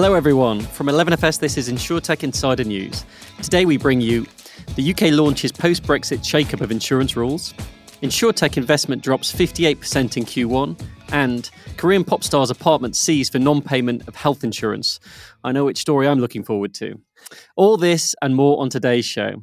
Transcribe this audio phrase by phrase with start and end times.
[0.00, 0.60] Hello, everyone.
[0.60, 3.04] From 11FS, this is Insurtech Insider News.
[3.42, 4.26] Today, we bring you
[4.76, 7.52] the UK launches post Brexit shake-up of insurance rules,
[8.00, 10.80] InsureTech investment drops 58% in Q1,
[11.10, 15.00] and Korean pop star's apartment seized for non payment of health insurance.
[15.42, 17.00] I know which story I'm looking forward to.
[17.56, 19.42] All this and more on today's show.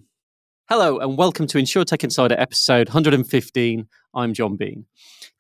[0.67, 3.87] Hello, and welcome to InsurTech Insider episode 115.
[4.15, 4.87] I'm John Bean.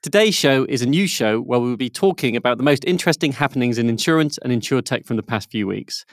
[0.03, 3.31] Today's show is a new show where we will be talking about the most interesting
[3.31, 6.05] happenings in insurance and insurtech from the past few weeks.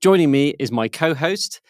[0.00, 1.60] Joining me is my co host,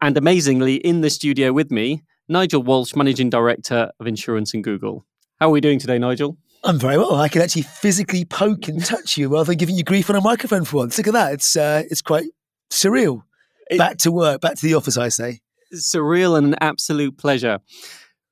[0.00, 5.04] and amazingly, in the studio with me, Nigel Walsh, Managing Director of Insurance in Google.
[5.40, 6.36] How are we doing today, Nigel?
[6.62, 7.16] I'm very well.
[7.16, 10.20] I can actually physically poke and touch you rather than giving you grief on a
[10.20, 10.98] microphone for once.
[10.98, 11.32] Look at that.
[11.32, 12.26] It's uh, it's quite
[12.70, 13.24] surreal.
[13.68, 15.40] It, back to work, back to the office, I say.
[15.74, 17.58] Surreal and an absolute pleasure.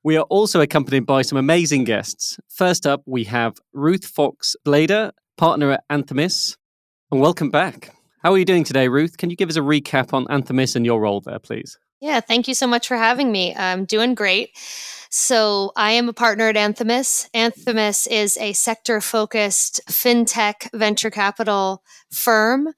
[0.03, 2.37] We are also accompanied by some amazing guests.
[2.49, 6.57] First up, we have Ruth Foxe Blader, partner at Anthemis.
[7.11, 7.95] And welcome back.
[8.21, 9.17] How are you doing today, Ruth?
[9.17, 11.77] Can you give us a recap on Anthemis and your role there, please?
[12.01, 13.55] Yeah, thank you so much for having me.
[13.55, 14.49] I'm doing great.
[15.09, 17.29] So, I am a partner at Anthemis.
[17.33, 22.69] Anthemis is a sector focused fintech venture capital firm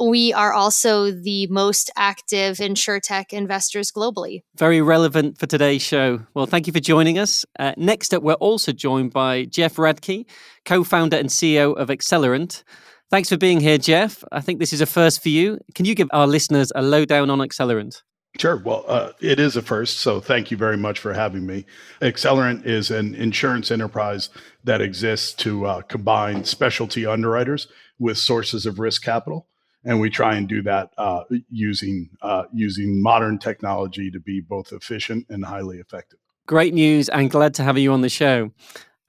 [0.00, 4.42] we are also the most active insurtech investors globally.
[4.56, 6.20] Very relevant for today's show.
[6.34, 7.44] Well, thank you for joining us.
[7.58, 10.26] Uh, next up, we're also joined by Jeff Radke,
[10.64, 12.62] co founder and CEO of Accelerant.
[13.10, 14.24] Thanks for being here, Jeff.
[14.32, 15.58] I think this is a first for you.
[15.74, 18.02] Can you give our listeners a lowdown on Accelerant?
[18.38, 18.56] Sure.
[18.58, 20.00] Well, uh, it is a first.
[20.00, 21.64] So thank you very much for having me.
[22.02, 24.28] Accelerant is an insurance enterprise
[24.64, 29.46] that exists to uh, combine specialty underwriters with sources of risk capital
[29.86, 34.72] and we try and do that uh, using uh, using modern technology to be both
[34.72, 36.18] efficient and highly effective.
[36.46, 38.50] Great news, and glad to have you on the show.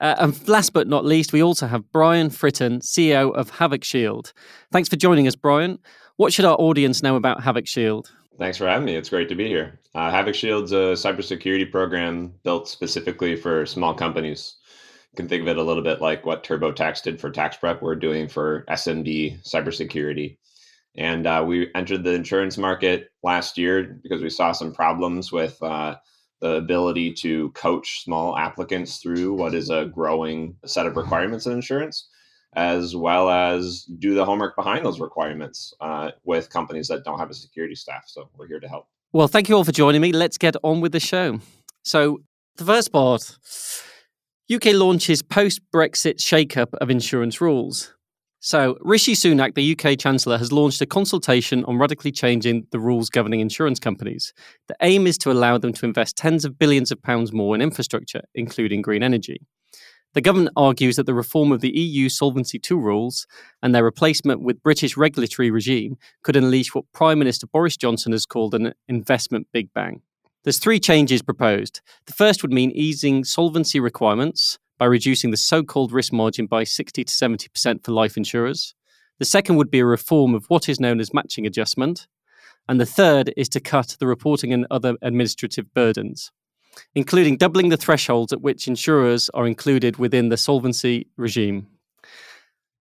[0.00, 4.32] Uh, and last but not least, we also have Brian Fritton, CEO of Havoc Shield.
[4.72, 5.78] Thanks for joining us, Brian.
[6.16, 8.10] What should our audience know about Havoc Shield?
[8.38, 8.94] Thanks for having me.
[8.94, 9.80] It's great to be here.
[9.96, 14.54] Uh, Havoc Shield's a cybersecurity program built specifically for small companies.
[15.12, 17.82] You can think of it a little bit like what TurboTax did for tax prep.
[17.82, 20.36] We're doing for SMB cybersecurity.
[20.98, 25.56] And uh, we entered the insurance market last year because we saw some problems with
[25.62, 25.94] uh,
[26.40, 31.52] the ability to coach small applicants through what is a growing set of requirements in
[31.52, 32.08] insurance,
[32.56, 37.30] as well as do the homework behind those requirements uh, with companies that don't have
[37.30, 38.02] a security staff.
[38.08, 38.88] So we're here to help.
[39.12, 40.10] Well, thank you all for joining me.
[40.10, 41.38] Let's get on with the show.
[41.84, 42.18] So,
[42.56, 43.38] the first part
[44.52, 47.94] UK launches post Brexit shake-up of insurance rules.
[48.40, 53.10] So, Rishi Sunak, the UK Chancellor, has launched a consultation on radically changing the rules
[53.10, 54.32] governing insurance companies.
[54.68, 57.60] The aim is to allow them to invest tens of billions of pounds more in
[57.60, 59.40] infrastructure, including green energy.
[60.14, 63.26] The government argues that the reform of the EU Solvency II rules
[63.60, 68.24] and their replacement with British regulatory regime could unleash what Prime Minister Boris Johnson has
[68.24, 70.00] called an investment big bang.
[70.44, 71.80] There's three changes proposed.
[72.06, 76.64] The first would mean easing solvency requirements, by reducing the so called risk margin by
[76.64, 78.74] 60 to 70% for life insurers.
[79.18, 82.06] The second would be a reform of what is known as matching adjustment.
[82.68, 86.30] And the third is to cut the reporting and other administrative burdens,
[86.94, 91.66] including doubling the thresholds at which insurers are included within the solvency regime.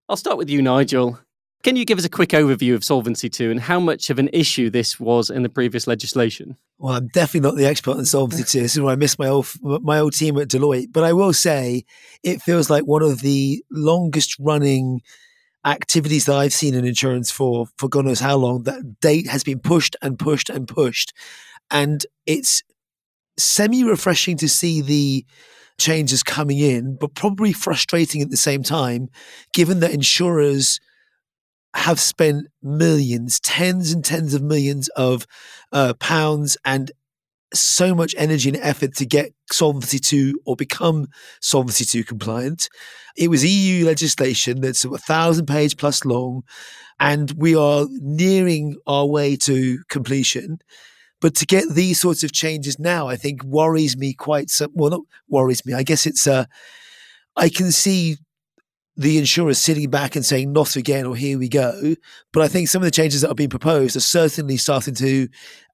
[0.10, 1.20] I'll start with you, Nigel.
[1.68, 4.30] Can you give us a quick overview of Solvency II and how much of an
[4.32, 6.56] issue this was in the previous legislation?
[6.78, 8.64] Well, I'm definitely not the expert on Solvency II.
[8.64, 10.94] This is where I miss my old my old team at Deloitte.
[10.94, 11.84] But I will say,
[12.24, 15.02] it feels like one of the longest running
[15.66, 18.64] activities that I've seen in insurance for for God knows how long.
[18.64, 21.12] That date has been pushed and pushed and pushed,
[21.70, 22.64] and it's
[23.38, 25.26] semi refreshing to see the
[25.78, 29.10] changes coming in, but probably frustrating at the same time,
[29.52, 30.80] given that insurers
[31.74, 35.28] have spent millions, tens and tens of millions of
[35.72, 36.92] uh, pounds and
[37.54, 41.08] so much energy and effort to get Solvency II or become
[41.42, 42.70] Solvency II compliant.
[43.16, 46.44] It was EU legislation that's a thousand page plus long,
[47.00, 50.60] and we are nearing our way to completion.
[51.20, 54.50] But to get these sorts of changes now, I think worries me quite.
[54.50, 55.74] So, well, not worries me.
[55.74, 56.28] I guess it's.
[56.28, 56.46] Uh,
[57.36, 58.18] I can see
[58.98, 61.96] the insurers sitting back and saying not again or here we go.
[62.34, 65.28] But I think some of the changes that are being proposed are certainly starting to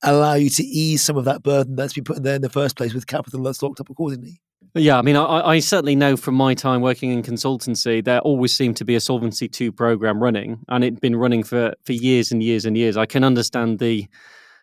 [0.04, 2.50] allow you to ease some of that burden that's been put in there in the
[2.50, 4.42] first place with capital that's locked up accordingly.
[4.76, 8.56] Yeah, I mean, I, I, certainly know from my time working in consultancy, there always
[8.56, 12.32] seemed to be a Solvency II program running, and it'd been running for, for years
[12.32, 12.98] and years and years.
[12.98, 14.08] I can understand the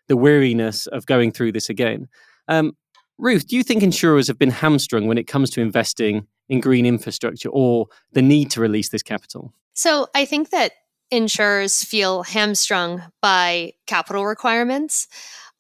[0.09, 2.09] the weariness of going through this again.
[2.49, 2.73] Um,
[3.19, 6.85] Ruth, do you think insurers have been hamstrung when it comes to investing in green
[6.85, 9.55] infrastructure or the need to release this capital?
[9.73, 10.73] So I think that
[11.11, 15.09] insurers feel hamstrung by capital requirements.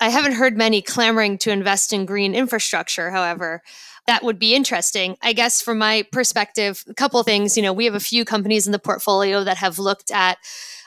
[0.00, 3.62] I haven't heard many clamoring to invest in green infrastructure, however.
[4.06, 5.16] That would be interesting.
[5.22, 7.56] I guess from my perspective, a couple things.
[7.56, 10.38] You know, we have a few companies in the portfolio that have looked at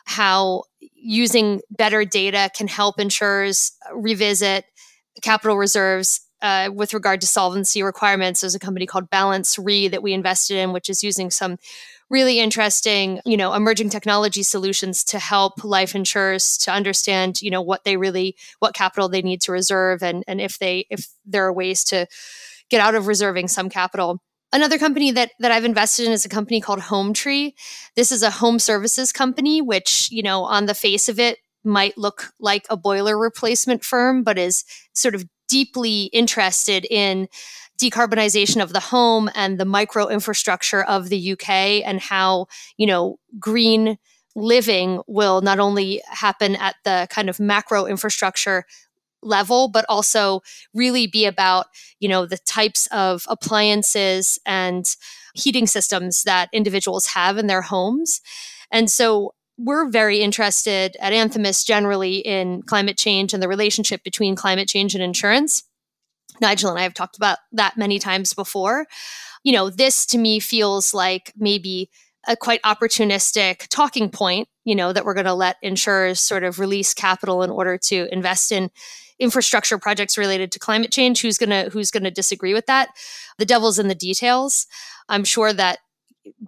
[0.05, 0.63] how
[0.95, 4.65] using better data can help insurers revisit
[5.21, 8.41] capital reserves uh, with regard to solvency requirements.
[8.41, 11.57] There's a company called Balance Re that we invested in, which is using some
[12.09, 17.61] really interesting, you know, emerging technology solutions to help life insurers to understand, you know,
[17.61, 21.45] what they really, what capital they need to reserve, and and if they if there
[21.45, 22.05] are ways to
[22.69, 24.21] get out of reserving some capital.
[24.51, 27.53] Another company that that I've invested in is a company called HomeTree.
[27.95, 31.97] This is a home services company, which you know, on the face of it, might
[31.97, 35.23] look like a boiler replacement firm, but is sort of
[35.53, 37.27] deeply interested in
[37.79, 41.49] decarbonization of the home and the micro infrastructure of the UK
[41.85, 42.47] and how,
[42.77, 43.99] you know, green
[44.35, 48.65] living will not only happen at the kind of macro infrastructure
[49.21, 50.41] level but also
[50.73, 51.67] really be about
[51.99, 54.97] you know the types of appliances and
[55.33, 58.21] heating systems that individuals have in their homes.
[58.71, 64.35] And so we're very interested at Anthemis generally in climate change and the relationship between
[64.35, 65.63] climate change and insurance.
[66.41, 68.87] Nigel and I have talked about that many times before.
[69.43, 71.89] You know, this to me feels like maybe
[72.27, 76.59] a quite opportunistic talking point, you know, that we're going to let insurers sort of
[76.59, 78.71] release capital in order to invest in
[79.19, 81.21] infrastructure projects related to climate change.
[81.21, 82.89] Who's going to who's going to disagree with that?
[83.37, 84.67] The devil's in the details.
[85.09, 85.79] I'm sure that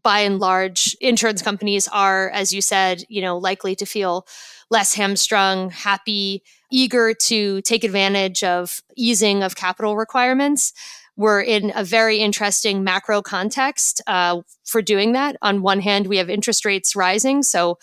[0.04, 4.28] by and large, insurance companies are, as you said, you know, likely to feel
[4.70, 10.74] less hamstrung, happy, eager to take advantage of easing of capital requirements.
[11.18, 15.38] We're in a very interesting macro context uh, for doing that.
[15.42, 17.78] On one hand, we have interest rates rising, so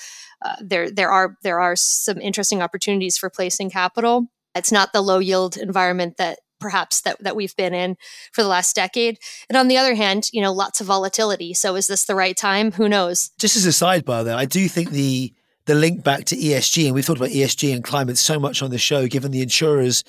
[0.45, 4.27] uh, there there are there are some interesting opportunities for placing capital.
[4.55, 7.97] It's not the low yield environment that perhaps that, that we've been in
[8.33, 9.19] for the last decade.
[9.49, 11.53] And on the other hand, you know, lots of volatility.
[11.53, 12.73] So is this the right time?
[12.73, 13.31] Who knows?
[13.39, 16.95] Just as a sidebar though, I do think the the link back to ESG, and
[16.95, 20.03] we've talked about ESG and climate so much on the show, given the insurers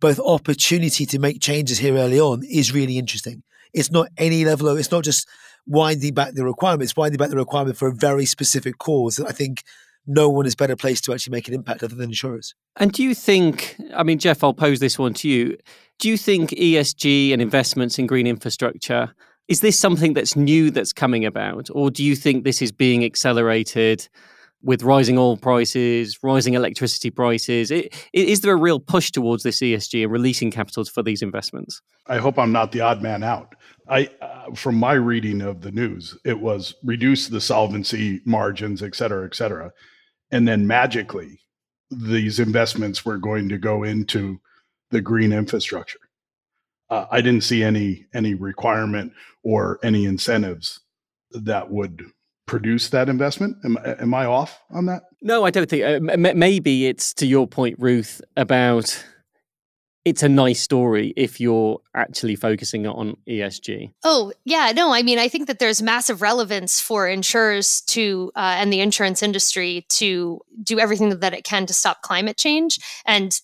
[0.00, 3.42] both opportunity to make changes here early on is really interesting.
[3.72, 5.28] It's not any level of it's not just
[5.66, 9.32] winding back the requirements, winding back the requirement for a very specific cause that I
[9.32, 9.62] think
[10.06, 12.54] no one is better placed to actually make an impact other than insurers.
[12.76, 15.56] And do you think, I mean, Jeff, I'll pose this one to you.
[15.98, 19.12] Do you think ESG and investments in green infrastructure
[19.48, 23.04] is this something that's new that's coming about, or do you think this is being
[23.04, 24.08] accelerated
[24.62, 27.70] with rising oil prices, rising electricity prices?
[28.12, 31.80] Is there a real push towards this ESG and releasing capitals for these investments?
[32.08, 33.54] I hope I'm not the odd man out.
[33.88, 38.96] I, uh, from my reading of the news, it was reduce the solvency margins, et
[38.96, 39.72] cetera, et cetera,
[40.30, 41.40] and then magically
[41.90, 44.40] these investments were going to go into
[44.90, 46.00] the green infrastructure.
[46.90, 49.12] Uh, I didn't see any any requirement
[49.42, 50.80] or any incentives
[51.32, 52.02] that would
[52.46, 53.56] produce that investment.
[53.64, 55.02] Am, am I off on that?
[55.20, 55.82] No, I don't think.
[55.82, 59.04] Uh, maybe it's to your point, Ruth, about
[60.06, 63.92] it's a nice story if you're actually focusing on ESG.
[64.04, 64.70] Oh, yeah.
[64.72, 68.78] No, I mean, I think that there's massive relevance for insurers to uh, and the
[68.78, 72.78] insurance industry to do everything that it can to stop climate change.
[73.04, 73.36] And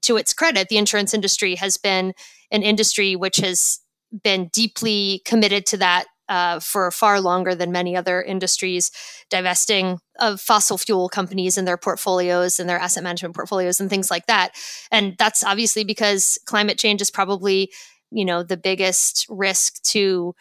[0.00, 2.14] to its credit, the insurance industry has been
[2.50, 3.80] an industry which has
[4.22, 8.90] been deeply committed to that uh, for far longer than many other industries,
[9.30, 14.10] divesting of fossil fuel companies in their portfolios and their asset management portfolios and things
[14.10, 14.50] like that.
[14.90, 17.72] And that's obviously because climate change is probably,
[18.10, 20.34] you know, the biggest risk to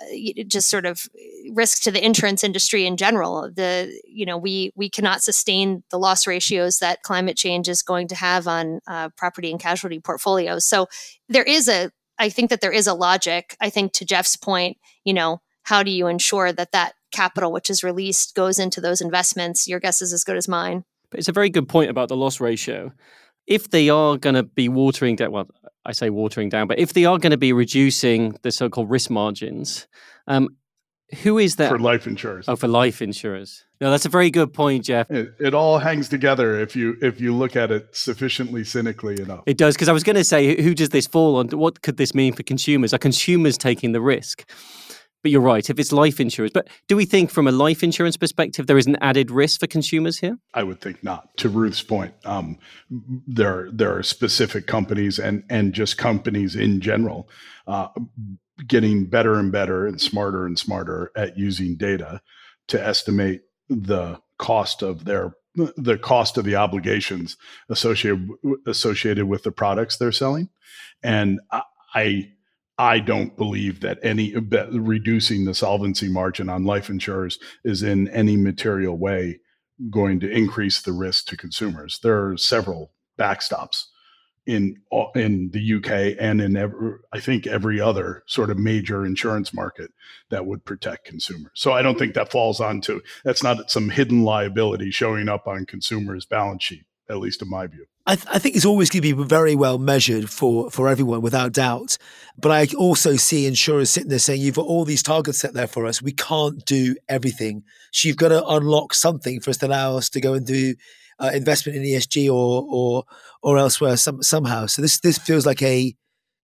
[0.00, 1.06] uh, just sort of
[1.52, 5.98] risk to the insurance industry in general the you know we we cannot sustain the
[5.98, 10.64] loss ratios that climate change is going to have on uh, property and casualty portfolios
[10.64, 10.86] so
[11.28, 13.56] there is a I think that there is a logic.
[13.60, 17.70] I think to Jeff's point, you know, how do you ensure that that capital which
[17.70, 19.66] is released goes into those investments?
[19.66, 20.84] Your guess is as good as mine.
[21.10, 22.92] But it's a very good point about the loss ratio.
[23.46, 25.48] If they are going to be watering down, well,
[25.86, 29.08] I say watering down, but if they are going to be reducing the so-called risk
[29.08, 29.88] margins,
[30.26, 30.50] um,
[31.22, 32.46] who is that for life insurers?
[32.48, 33.64] Oh, for life insurers.
[33.80, 35.10] No, that's a very good point, Jeff.
[35.10, 39.42] It, it, all hangs together if you if you look at it sufficiently cynically enough.
[39.46, 41.48] It does because I was going to say, who does this fall on?
[41.48, 42.92] What could this mean for consumers?
[42.92, 44.48] Are consumers taking the risk?
[45.22, 45.68] But you're right.
[45.68, 48.86] If it's life insurance, but do we think from a life insurance perspective there is
[48.86, 50.38] an added risk for consumers here?
[50.54, 51.36] I would think not.
[51.38, 52.58] To Ruth's point, um,
[53.26, 57.28] there there are specific companies and and just companies in general
[57.66, 57.88] uh,
[58.66, 62.20] getting better and better and smarter and smarter at using data
[62.68, 67.36] to estimate the cost of their the cost of the obligations
[67.68, 68.28] associated
[68.66, 70.48] associated with the products they're selling.
[71.02, 71.40] And
[71.94, 72.30] i
[72.78, 78.08] i don't believe that any that reducing the solvency margin on life insurers is in
[78.08, 79.40] any material way
[79.90, 81.98] going to increase the risk to consumers.
[82.02, 83.86] There are several backstops
[84.46, 84.80] in
[85.14, 89.90] in the UK and in every, I think every other sort of major insurance market
[90.30, 91.52] that would protect consumers.
[91.54, 95.66] So I don't think that falls onto that's not some hidden liability showing up on
[95.66, 97.86] consumers' balance sheet, at least in my view.
[98.06, 101.20] I, th- I think it's always going to be very well measured for for everyone,
[101.20, 101.98] without doubt.
[102.38, 105.66] But I also see insurers sitting there saying, "You've got all these targets set there
[105.66, 106.00] for us.
[106.00, 107.62] We can't do everything.
[107.92, 110.74] So you've got to unlock something for us to allow us to go and do
[111.20, 113.04] uh, investment in ESG or or
[113.42, 114.66] or elsewhere some, somehow.
[114.66, 115.94] So this this feels like a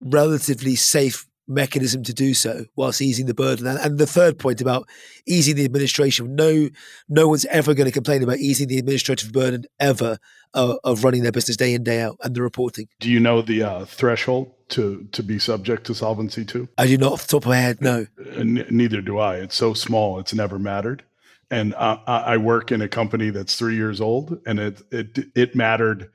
[0.01, 3.67] relatively safe mechanism to do so whilst easing the burden.
[3.67, 4.89] And, and, the third point about
[5.27, 6.69] easing the administration, no
[7.09, 10.19] no one's ever going to complain about easing the administrative burden ever
[10.55, 12.89] uh, of running their business day in day out and the reporting.
[13.01, 16.69] Do you know the uh, threshold to to be subject to solvency two?
[16.79, 17.81] I do not off the top of my head.
[17.81, 19.37] No, N- neither do I.
[19.37, 21.05] It's so small; it's never mattered
[21.51, 25.57] and I, I, work in a company that's three years old, and it it it
[25.57, 26.11] mattered.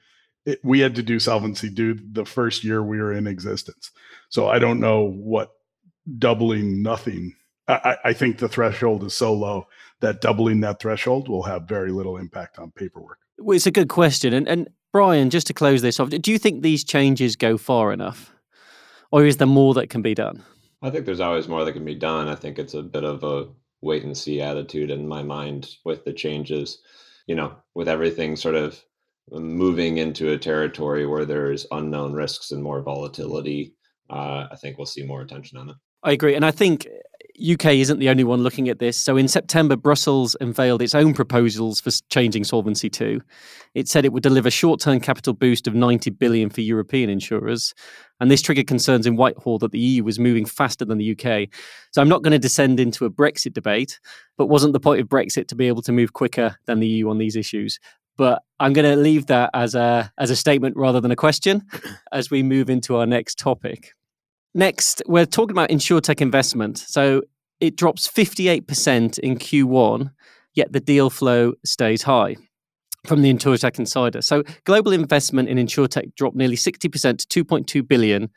[0.46, 3.92] It, we had to do Solvency II the first year we were in existence.
[4.30, 5.52] So I don't know what
[6.18, 7.36] doubling nothing.
[7.68, 9.68] I, I think the threshold is so low
[10.02, 13.20] that doubling that threshold will have very little impact on paperwork.
[13.38, 16.38] Well, it's a good question, and and Brian, just to close this off, do you
[16.38, 18.34] think these changes go far enough,
[19.12, 20.44] or is there more that can be done?
[20.82, 22.28] I think there's always more that can be done.
[22.28, 23.48] I think it's a bit of a
[23.82, 26.82] wait and see attitude in my mind with the changes.
[27.28, 28.82] You know, with everything sort of
[29.32, 33.76] moving into a territory where there's unknown risks and more volatility,
[34.10, 35.76] uh, I think we'll see more attention on it.
[36.04, 36.36] I agree.
[36.36, 36.88] And I think
[37.42, 38.98] UK isn't the only one looking at this.
[38.98, 43.22] So in September, Brussels unveiled its own proposals for changing Solvency II.
[43.74, 47.74] It said it would deliver short-term capital boost of 90 billion for European insurers,
[48.20, 51.50] and this triggered concerns in Whitehall that the EU was moving faster than the UK.
[51.92, 54.00] So I'm not going to descend into a Brexit debate,
[54.38, 57.10] but wasn't the point of Brexit to be able to move quicker than the EU
[57.10, 57.80] on these issues?
[58.18, 61.64] But I'm going to leave that as a as a statement rather than a question
[62.12, 63.94] as we move into our next topic.
[64.54, 66.78] Next, we're talking about insuretech investment.
[66.78, 67.22] So
[67.60, 70.12] it drops 58% in Q1,
[70.56, 72.36] yet the deal flow stays high
[73.06, 74.22] from the Insurtech Insider.
[74.22, 78.30] So global investment in InsureTech dropped nearly 60% to 2.2 billion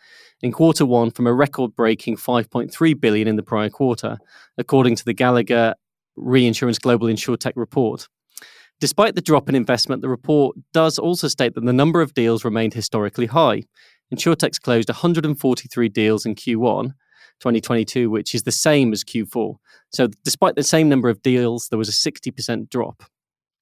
[0.42, 4.18] in quarter one from a record-breaking 5.3 billion in the prior quarter,
[4.56, 5.74] according to the Gallagher
[6.16, 8.08] Reinsurance Global InsureTech report.
[8.80, 12.44] Despite the drop in investment, the report does also state that the number of deals
[12.44, 13.62] remained historically high.
[14.14, 16.94] InsurTech's closed 143 deals in Q1
[17.40, 19.56] 2022, which is the same as Q4.
[19.92, 23.02] So, despite the same number of deals, there was a 60% drop.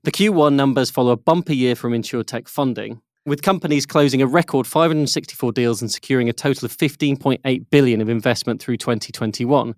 [0.04, 4.66] The Q1 numbers follow a bumper year from InsurTech funding, with companies closing a record
[4.66, 9.74] 564 deals and securing a total of 15.8 billion of investment through 2021.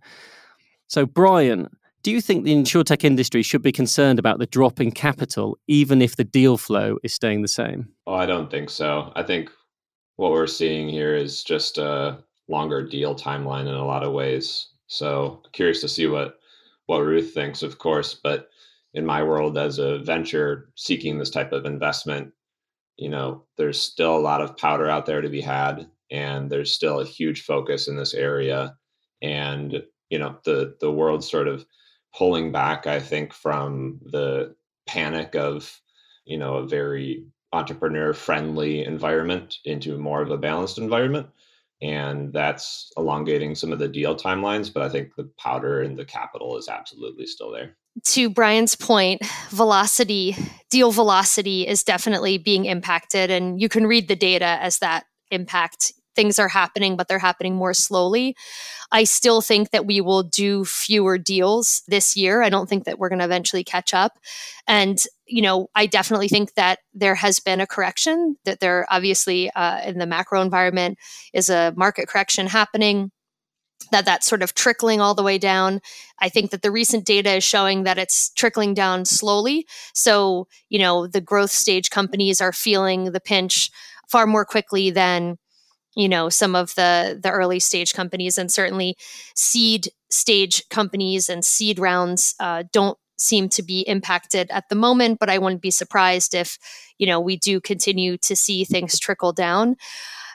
[0.87, 1.69] So, Brian,
[2.03, 6.03] do you think the InsurTech industry should be concerned about the drop in capital, even
[6.03, 7.89] if the deal flow is staying the same?
[8.07, 9.13] Oh, I don't think so.
[9.17, 9.51] I think
[10.17, 12.19] what we're seeing here is just a
[12.49, 14.69] longer deal timeline in a lot of ways.
[14.87, 16.39] So curious to see what
[16.87, 18.15] what Ruth thinks, of course.
[18.15, 18.49] But
[18.93, 22.33] in my world, as a venture seeking this type of investment,
[22.97, 26.73] you know, there's still a lot of powder out there to be had, and there's
[26.73, 28.77] still a huge focus in this area.
[29.23, 31.67] And you know, the the world sort of
[32.17, 34.55] pulling back, I think, from the
[34.87, 35.81] panic of
[36.25, 41.29] you know a very entrepreneur friendly environment into more of a balanced environment.
[41.83, 46.05] And that's elongating some of the deal timelines but i think the powder and the
[46.05, 47.77] capital is absolutely still there.
[48.05, 50.37] To brian's point velocity
[50.71, 55.93] deal velocity is definitely being impacted and you can read the data as that impact
[56.15, 58.37] things are happening, but they're happening more slowly.
[58.93, 62.43] I still think that we will do fewer deals this year.
[62.43, 64.19] I don't think that we're going to eventually catch up.
[64.67, 69.51] And, you know, I definitely think that there has been a correction, that there obviously
[69.51, 70.99] uh, in the macro environment
[71.33, 73.11] is a market correction happening
[73.91, 75.81] that that's sort of trickling all the way down.
[76.21, 79.67] I think that the recent data is showing that it's trickling down slowly.
[79.93, 83.71] So, you know, the growth stage companies are feeling the pinch
[84.09, 85.39] far more quickly than
[85.97, 88.97] you know some of the the early stage companies and certainly
[89.35, 95.19] seed stage companies and seed rounds uh, don't seem to be impacted at the moment
[95.19, 96.59] but i wouldn't be surprised if
[96.99, 99.77] you know we do continue to see things trickle down.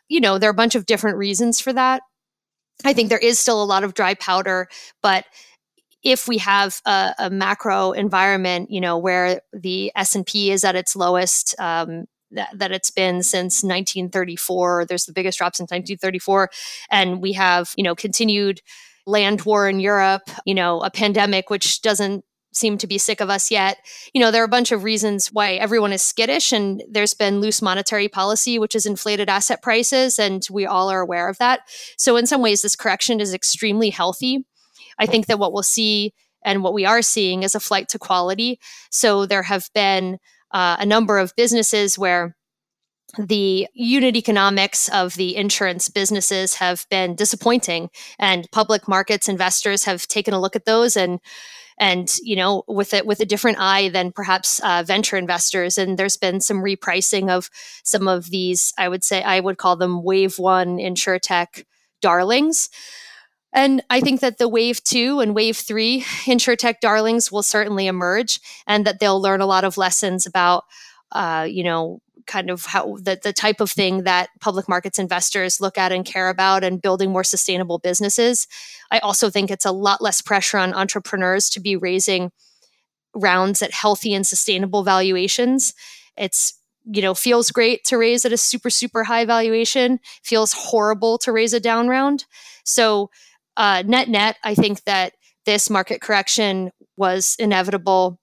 [0.08, 2.02] You know there are a bunch of different reasons for that.
[2.86, 4.68] I think there is still a lot of dry powder
[5.02, 5.26] but
[6.04, 10.64] if we have a, a macro environment, you know, where the S and P is
[10.64, 15.72] at its lowest um, that, that it's been since 1934, there's the biggest drop since
[15.72, 16.50] 1934,
[16.90, 18.62] and we have you know continued
[19.06, 23.30] land war in Europe, you know, a pandemic which doesn't seem to be sick of
[23.30, 23.78] us yet.
[24.14, 27.42] You know, there are a bunch of reasons why everyone is skittish, and there's been
[27.42, 31.62] loose monetary policy, which has inflated asset prices, and we all are aware of that.
[31.98, 34.46] So, in some ways, this correction is extremely healthy.
[34.98, 38.00] I think that what we'll see and what we are seeing is a flight to
[38.00, 38.60] quality.
[38.92, 40.18] So, there have been
[40.52, 42.36] uh, a number of businesses where
[43.18, 47.90] the unit economics of the insurance businesses have been disappointing.
[48.20, 51.20] And public markets investors have taken a look at those and
[51.82, 55.78] and you know with it with a different eye than perhaps uh, venture investors.
[55.78, 57.50] And there's been some repricing of
[57.84, 61.64] some of these i would say i would call them wave one insurtech
[62.02, 62.70] darlings
[63.52, 68.40] and I think that the wave two and wave three insurtech darlings will certainly emerge
[68.68, 70.66] and that they'll learn a lot of lessons about,
[71.12, 75.60] uh, you know, kind of how the, the type of thing that public markets investors
[75.60, 78.48] look at and care about and building more sustainable businesses.
[78.92, 82.32] I also think it's a lot less pressure on entrepreneurs to be raising
[83.16, 85.74] rounds at healthy and sustainable valuations.
[86.16, 86.54] It's
[86.86, 91.32] you know feels great to raise at a super super high valuation feels horrible to
[91.32, 92.26] raise a down round
[92.64, 93.10] so
[93.60, 95.14] uh, net net i think that
[95.46, 98.20] this market correction was inevitable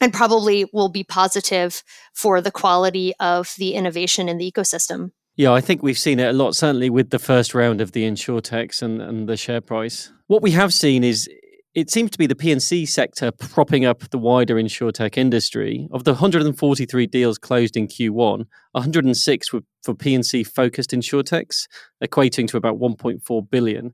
[0.00, 1.82] and probably will be positive
[2.14, 5.12] for the quality of the innovation in the ecosystem.
[5.36, 8.04] Yeah, I think we've seen it a lot, certainly with the first round of the
[8.04, 10.12] insurtechs and, and the share price.
[10.28, 11.28] What we have seen is
[11.74, 15.88] it seems to be the P&C sector propping up the wider insurtech industry.
[15.90, 21.66] Of the 143 deals closed in Q1, 106 were for P&C focused insurtechs,
[22.02, 23.92] equating to about 1.4 billion.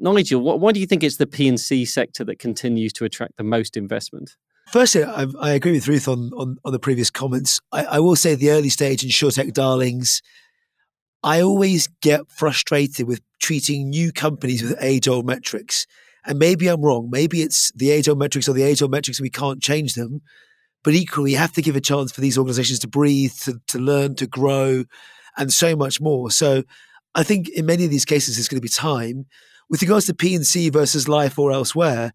[0.00, 3.76] Nigel, why do you think it's the P&C sector that continues to attract the most
[3.76, 4.36] investment?
[4.70, 7.60] Firstly, I, I, agree with Ruth on, on, on the previous comments.
[7.72, 10.22] I, I, will say the early stage insurtech darlings,
[11.22, 15.86] I always get frustrated with treating new companies with age old metrics.
[16.24, 17.08] And maybe I'm wrong.
[17.10, 19.94] Maybe it's the age old metrics or the age old metrics and we can't change
[19.94, 20.20] them.
[20.84, 23.78] But equally, you have to give a chance for these organizations to breathe, to, to
[23.78, 24.84] learn, to grow,
[25.36, 26.30] and so much more.
[26.30, 26.62] So
[27.14, 29.26] I think in many of these cases, it's going to be time.
[29.70, 32.12] With regards to P&C versus life or elsewhere,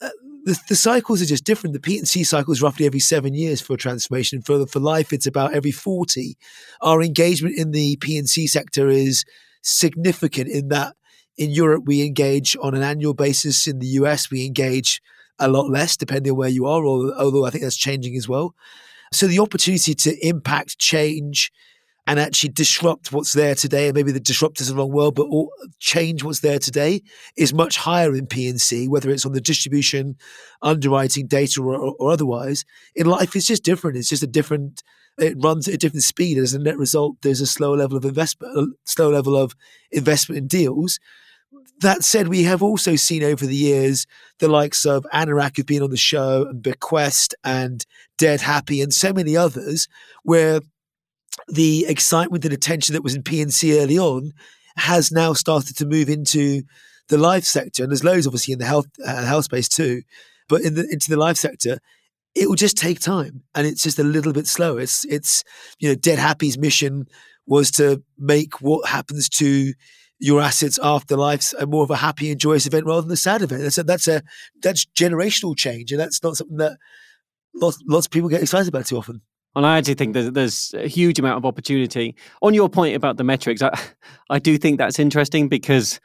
[0.00, 0.10] uh,
[0.44, 1.74] the, the cycles are just different.
[1.74, 4.42] The P&C cycle is roughly every seven years for a transformation.
[4.42, 6.36] For for life, it's about every forty.
[6.80, 9.24] Our engagement in the P&C sector is
[9.62, 10.94] significant in that
[11.36, 13.66] in Europe we engage on an annual basis.
[13.66, 15.02] In the US, we engage
[15.38, 16.84] a lot less, depending on where you are.
[16.86, 18.54] Although I think that's changing as well.
[19.12, 21.50] So the opportunity to impact change
[22.06, 25.26] and actually disrupt what's there today, and maybe the disrupt is the wrong word, but
[25.78, 27.02] change what's there today
[27.36, 30.16] is much higher in P&C, whether it's on the distribution,
[30.60, 32.64] underwriting, data, or, or otherwise.
[32.94, 33.96] In life, it's just different.
[33.96, 34.82] It's just a different.
[35.16, 36.38] It runs at a different speed.
[36.38, 39.54] As a net result, there's a slower level of investment, a slow level of
[39.92, 40.98] investment in deals.
[41.80, 44.06] That said, we have also seen over the years
[44.40, 47.84] the likes of Anorak who've been on the show and Bequest and
[48.18, 49.88] Dead Happy and so many others
[50.22, 50.60] where
[51.48, 54.32] the excitement and attention that was in P&C early on
[54.76, 56.62] has now started to move into
[57.08, 60.02] the life sector, and there's loads obviously in the health uh, health space too,
[60.48, 61.78] but in the into the life sector,
[62.34, 64.78] it will just take time, and it's just a little bit slow.
[64.78, 65.44] It's it's
[65.78, 67.06] you know, Dead Happy's mission
[67.46, 69.74] was to make what happens to
[70.18, 73.16] your assets after life a more of a happy and joyous event rather than a
[73.16, 73.62] sad event.
[73.62, 74.22] That's a, that's a
[74.62, 76.78] that's generational change, and that's not something that
[77.54, 79.20] lots lots of people get excited about too often.
[79.56, 82.16] And I actually think there's, there's a huge amount of opportunity.
[82.42, 83.78] On your point about the metrics, I,
[84.30, 86.00] I do think that's interesting because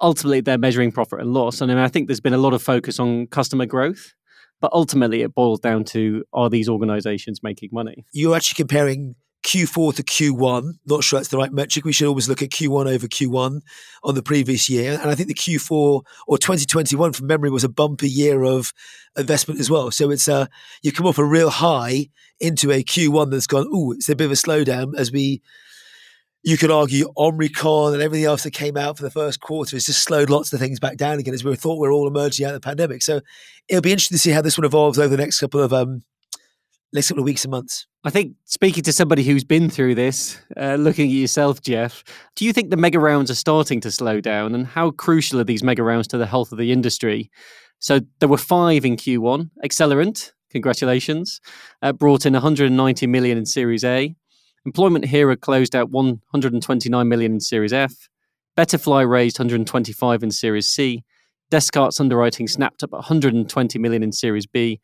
[0.00, 1.60] ultimately they're measuring profit and loss.
[1.60, 4.14] And I, mean, I think there's been a lot of focus on customer growth,
[4.60, 8.06] but ultimately it boils down to are these organizations making money?
[8.12, 9.14] You're actually comparing
[9.48, 10.74] Q4 to Q1.
[10.84, 11.86] Not sure that's the right metric.
[11.86, 13.62] We should always look at Q1 over Q1
[14.04, 14.98] on the previous year.
[15.00, 18.74] And I think the Q4 or 2021 from memory was a bumper year of
[19.16, 19.90] investment as well.
[19.90, 20.50] So it's a,
[20.82, 22.08] you come off a real high
[22.38, 25.40] into a Q1 that's gone, ooh, it's a bit of a slowdown as we,
[26.42, 29.86] you could argue Omicron and everything else that came out for the first quarter has
[29.86, 32.44] just slowed lots of things back down again as we thought we are all emerging
[32.44, 33.02] out of the pandemic.
[33.02, 33.22] So
[33.66, 36.02] it'll be interesting to see how this one evolves over the next couple of um,
[36.92, 37.86] next couple of weeks and months.
[38.04, 42.04] I think speaking to somebody who's been through this, uh, looking at yourself, Jeff,
[42.36, 44.54] do you think the mega rounds are starting to slow down?
[44.54, 47.30] And how crucial are these mega rounds to the health of the industry?
[47.80, 49.50] So there were five in Q1.
[49.64, 51.40] Accelerant, congratulations,
[51.82, 54.14] uh, brought in 190 million in Series A.
[54.64, 58.08] Employment Hero closed out 129 million in Series F.
[58.56, 61.04] Betterfly raised 125 in Series C.
[61.50, 64.80] Descartes Underwriting snapped up 120 million in Series B,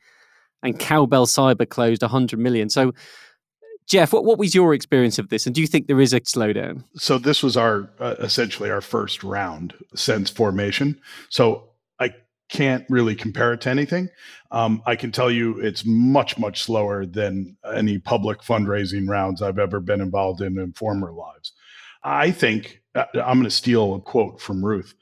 [0.65, 2.69] and Cowbell Cyber closed 100 million.
[2.69, 2.93] So,
[3.87, 6.21] Jeff, what, what was your experience of this, and do you think there is a
[6.23, 6.83] slowdown?
[6.97, 10.99] So this was our uh, essentially our first round since formation.
[11.29, 11.69] So
[12.01, 12.15] I
[12.49, 14.09] can't really compare it to anything.
[14.51, 19.59] Um, I can tell you it's much much slower than any public fundraising rounds I've
[19.59, 21.53] ever been involved in in former lives.
[22.03, 24.95] I think uh, I'm going to steal a quote from Ruth.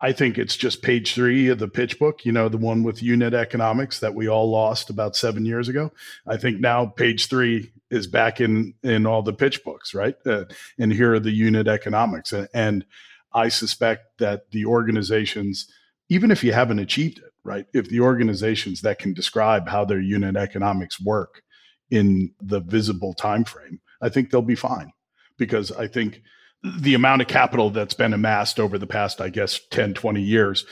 [0.00, 3.02] I think it's just page three of the pitch book, you know, the one with
[3.02, 5.90] unit economics that we all lost about seven years ago.
[6.26, 10.14] I think now page three is back in in all the pitch books, right?
[10.26, 10.44] Uh,
[10.78, 12.84] and here are the unit economics, and, and
[13.32, 15.66] I suspect that the organizations,
[16.08, 20.00] even if you haven't achieved it, right, if the organizations that can describe how their
[20.00, 21.42] unit economics work
[21.90, 24.92] in the visible time frame, I think they'll be fine,
[25.38, 26.22] because I think
[26.62, 30.66] the amount of capital that's been amassed over the past, I guess, 10, 20 years,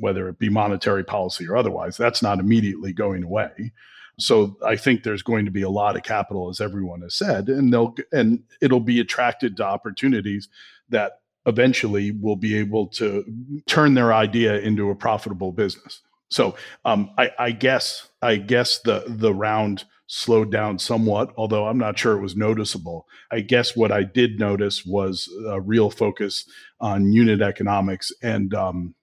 [0.00, 3.72] whether it be monetary policy or otherwise, that's not immediately going away.
[4.18, 7.48] So I think there's going to be a lot of capital, as everyone has said,
[7.48, 10.48] and they'll and it'll be attracted to opportunities
[10.88, 13.24] that eventually will be able to
[13.66, 16.02] turn their idea into a profitable business.
[16.30, 21.78] So um, I, I guess I guess the the round slowed down somewhat, although I'm
[21.78, 23.06] not sure it was noticeable.
[23.30, 26.48] I guess what I did notice was a real focus
[26.80, 28.94] on unit economics and um,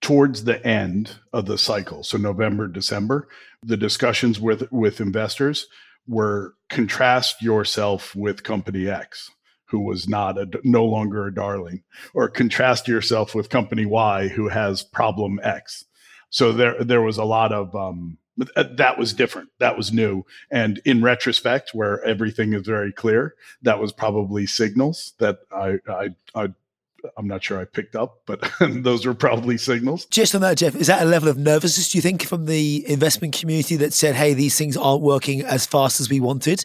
[0.00, 3.28] towards the end of the cycle, so November, December,
[3.62, 5.66] the discussions with with investors
[6.06, 9.30] were contrast yourself with company X
[9.66, 14.48] who was not a no longer a darling or contrast yourself with company Y who
[14.48, 15.84] has problem X.
[16.30, 18.18] So there there was a lot of um,
[18.56, 19.50] uh, that was different.
[19.58, 20.24] That was new.
[20.50, 26.08] And in retrospect, where everything is very clear, that was probably signals that I, I,
[26.34, 26.48] I
[27.16, 30.06] I'm not sure I picked up, but those were probably signals.
[30.06, 32.84] Just on that, Jeff, is that a level of nervousness, do you think, from the
[32.88, 36.64] investment community that said, hey, these things aren't working as fast as we wanted?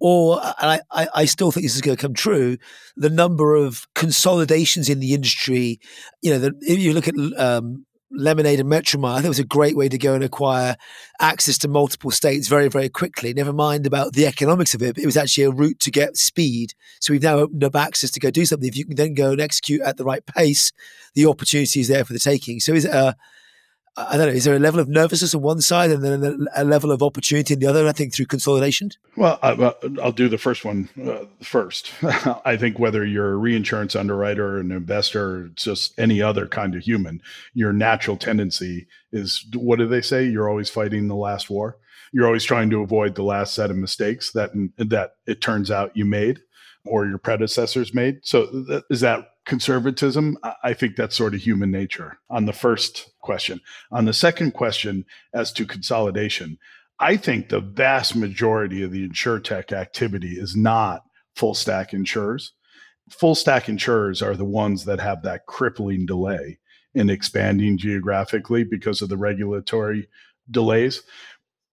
[0.00, 2.56] Or I, I, still think this is going to come true.
[2.96, 5.80] The number of consolidations in the industry,
[6.22, 9.38] you know, the, if you look at um, Lemonade and Metromile, I think it was
[9.38, 10.76] a great way to go and acquire
[11.20, 13.34] access to multiple states very, very quickly.
[13.34, 16.74] Never mind about the economics of it, it was actually a route to get speed.
[17.00, 18.68] So we've now opened up access to go do something.
[18.68, 20.72] If you can then go and execute at the right pace,
[21.14, 22.60] the opportunity is there for the taking.
[22.60, 23.14] So is it a
[23.98, 26.64] I don't know, is there a level of nervousness on one side and then a
[26.64, 28.90] level of opportunity in the other, I think, through consolidation?
[29.16, 31.90] Well, I, will do the first one uh, first.
[32.44, 36.82] I think whether you're a reinsurance underwriter, an investor, or just any other kind of
[36.82, 37.20] human,
[37.54, 40.24] your natural tendency is what do they say?
[40.24, 41.78] You're always fighting the last war.
[42.12, 45.96] You're always trying to avoid the last set of mistakes that that it turns out
[45.96, 46.40] you made
[46.84, 48.20] or your predecessors made.
[48.22, 53.10] So th- is that conservatism, I think that's sort of human nature on the first
[53.20, 53.60] question.
[53.90, 56.58] On the second question, as to consolidation,
[57.00, 61.02] I think the vast majority of the insure tech activity is not
[61.34, 62.52] full stack insurers.
[63.10, 66.58] Full stack insurers are the ones that have that crippling delay
[66.94, 70.08] in expanding geographically because of the regulatory
[70.50, 71.02] delays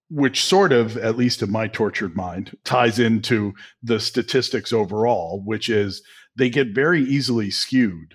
[0.08, 5.68] which sort of, at least in my tortured mind, ties into the statistics overall, which
[5.68, 6.02] is
[6.36, 8.14] they get very easily skewed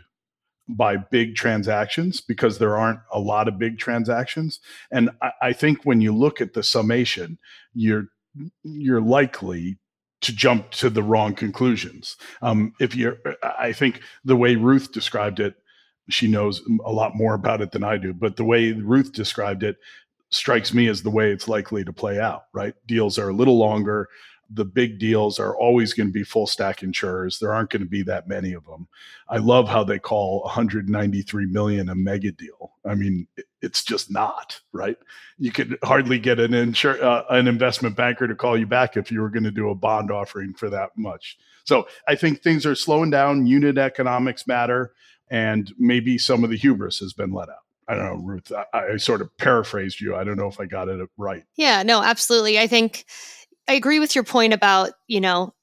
[0.68, 4.60] by big transactions because there aren't a lot of big transactions.
[4.92, 7.38] And I, I think when you look at the summation,
[7.74, 8.08] you're
[8.64, 9.78] you're likely
[10.22, 12.16] to jump to the wrong conclusions.
[12.42, 15.56] Um, if you're, I think the way Ruth described it,
[16.10, 18.14] she knows a lot more about it than I do.
[18.14, 19.78] But the way Ruth described it,
[20.30, 22.74] strikes me as the way it's likely to play out, right?
[22.88, 24.08] Deals are a little longer.
[24.54, 27.40] The big deals are always going to be full stack insurers.
[27.40, 28.88] There aren't going to be that many of them.
[29.30, 32.74] I love how they call 193 million a mega deal.
[32.86, 33.28] I mean,
[33.62, 34.98] it's just not, right?
[35.38, 39.12] You could hardly get an insur- uh, an investment banker to call you back if
[39.12, 41.38] you were going to do a bond offering for that much.
[41.64, 43.46] So I think things are slowing down.
[43.46, 44.94] Unit economics matter,
[45.30, 47.56] and maybe some of the hubris has been let out.
[47.88, 48.52] I don't know, Ruth.
[48.74, 50.16] I, I, sort of paraphrased you.
[50.16, 51.44] I don't know if I got it right.
[51.56, 52.58] Yeah, no, absolutely.
[52.58, 53.06] I think
[53.72, 55.54] I agree with your point about, you know,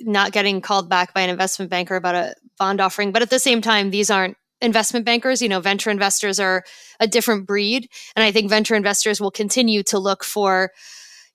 [0.00, 3.12] not getting called back by an investment banker about a bond offering.
[3.12, 5.42] But at the same time, these aren't investment bankers.
[5.42, 6.64] You know, venture investors are
[6.98, 7.90] a different breed.
[8.16, 10.72] And I think venture investors will continue to look for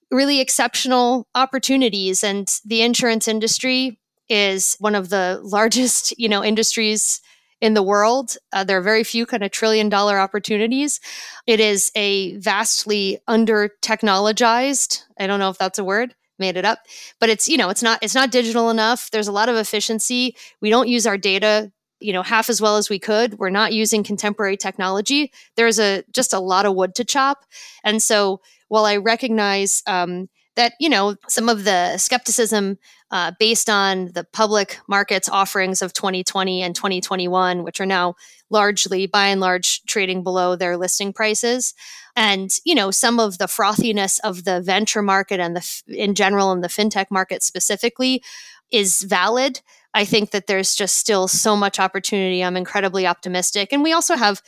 [0.10, 2.24] really exceptional opportunities.
[2.24, 7.22] And the insurance industry is one of the largest, you know, industries
[7.62, 8.36] in the world.
[8.52, 11.00] Uh, there are very few kind of trillion dollar opportunities.
[11.47, 15.04] It is a vastly under technologized.
[15.19, 16.80] I don't know if that's a word made it up
[17.19, 20.36] but it's you know it's not it's not digital enough there's a lot of efficiency
[20.60, 23.71] we don't use our data you know half as well as we could we're not
[23.71, 27.45] using contemporary technology there's a just a lot of wood to chop
[27.84, 32.78] and so while i recognize um, that you know some of the skepticism
[33.12, 38.15] uh, based on the public markets offerings of 2020 and 2021 which are now
[38.50, 41.74] largely by and large trading below their listing prices
[42.15, 46.52] and you know some of the frothiness of the venture market and the in general
[46.52, 48.24] and the fintech market specifically
[48.71, 49.62] is valid
[49.93, 52.43] I think that there's just still so much opportunity.
[52.43, 53.74] I'm incredibly optimistic.
[53.74, 54.41] And we also have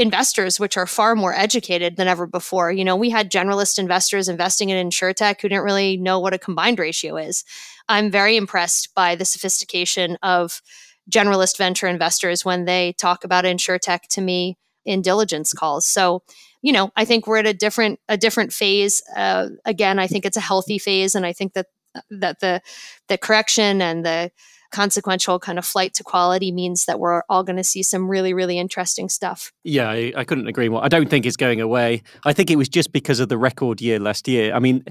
[0.00, 2.72] investors which are far more educated than ever before.
[2.72, 6.38] You know, we had generalist investors investing in insurtech who didn't really know what a
[6.38, 7.44] combined ratio is.
[7.88, 10.62] I'm very impressed by the sophistication of
[11.10, 15.86] generalist venture investors when they talk about insurtech to me in diligence calls.
[15.86, 16.22] So,
[16.62, 19.02] you know, I think we're at a different a different phase.
[19.16, 21.66] Uh, again, I think it's a healthy phase, and I think that
[22.10, 22.62] that the
[23.08, 24.30] the correction and the
[24.70, 28.32] consequential kind of flight to quality means that we're all going to see some really,
[28.32, 29.52] really interesting stuff.
[29.64, 30.84] Yeah, I, I, couldn't agree more.
[30.84, 32.02] I don't think it's going away.
[32.24, 34.54] I think it was just because of the record year last year.
[34.54, 34.84] I mean,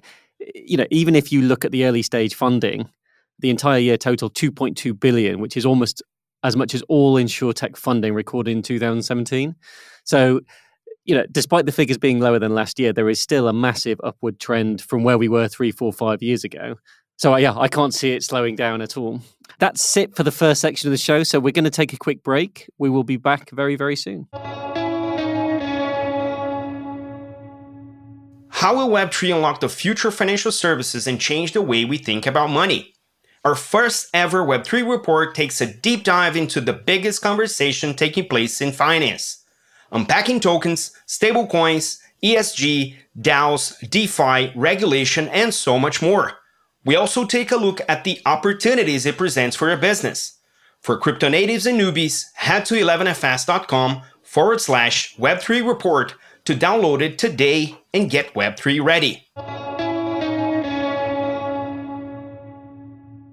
[0.53, 2.89] you know, even if you look at the early stage funding,
[3.39, 6.03] the entire year total 2.2 billion, which is almost
[6.43, 9.55] as much as all insurtech funding recorded in 2017.
[10.03, 10.41] So,
[11.05, 13.99] you know, despite the figures being lower than last year, there is still a massive
[14.03, 16.75] upward trend from where we were three, four, five years ago.
[17.17, 19.21] So, yeah, I can't see it slowing down at all.
[19.57, 21.23] That's it for the first section of the show.
[21.23, 22.69] So, we're going to take a quick break.
[22.77, 24.27] We will be back very, very soon.
[28.59, 32.27] How will Web3 unlock the future of financial services and change the way we think
[32.27, 32.93] about money?
[33.45, 38.59] Our first ever Web3 report takes a deep dive into the biggest conversation taking place
[38.59, 39.45] in finance,
[39.93, 46.33] unpacking tokens, stablecoins, ESG, DAOs, DeFi, regulation, and so much more.
[46.85, 50.37] We also take a look at the opportunities it presents for your business.
[50.81, 56.15] For crypto natives and newbies, head to 11fs.com forward slash Web3 report
[56.45, 59.27] to download it today and get Web3 ready.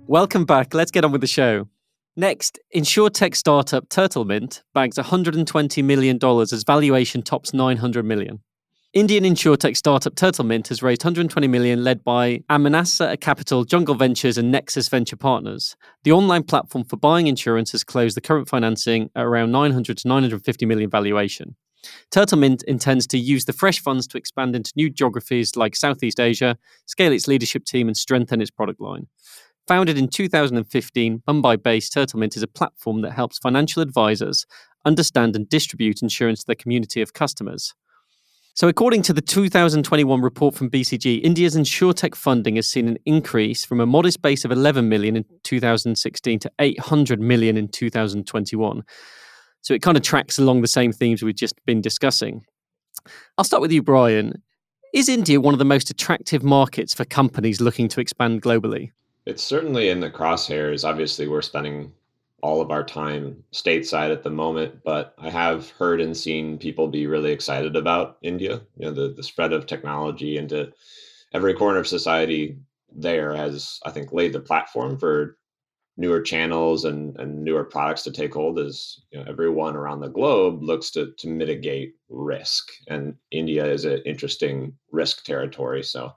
[0.09, 0.75] Welcome back.
[0.75, 1.69] Let's get on with the show.
[2.17, 8.41] Next, insurtech startup Turtlemint bags $120 million as valuation tops $900 million.
[8.97, 14.51] Indian insurtech startup Turtlemint has raised 120 million, led by Amansa Capital, Jungle Ventures, and
[14.51, 15.77] Nexus Venture Partners.
[16.05, 20.09] The online platform for buying insurance has closed the current financing at around 900 to
[20.09, 21.57] 950 million valuation.
[22.11, 26.57] Turtlemint intends to use the fresh funds to expand into new geographies like Southeast Asia,
[26.87, 29.09] scale its leadership team, and strengthen its product line.
[29.69, 34.47] Founded in 2015, Mumbai based Turtlemint is a platform that helps financial advisors
[34.87, 37.75] understand and distribute insurance to their community of customers.
[38.57, 43.67] So, according to the 2021 report from BCG, India's insurtech funding has seen an increase
[43.67, 48.83] from a modest base of 11 million in 2016 to 800 million in 2021.
[49.61, 52.47] So, it kind of tracks along the same themes we've just been discussing.
[53.37, 54.43] I'll start with you, Brian.
[54.95, 58.91] Is India one of the most attractive markets for companies looking to expand globally?
[59.27, 60.89] It's certainly in the crosshairs.
[60.89, 61.93] Obviously, we're spending
[62.47, 66.87] all of our time stateside at the moment, but I have heard and seen people
[66.87, 68.61] be really excited about India.
[68.77, 70.73] You know, the, the spread of technology into
[71.35, 72.57] every corner of society
[72.95, 75.37] there has, I think, laid the platform for
[75.97, 80.09] newer channels and, and newer products to take hold as you know, everyone around the
[80.09, 82.69] globe looks to, to mitigate risk.
[82.87, 85.83] And India is an interesting risk territory.
[85.83, 86.13] So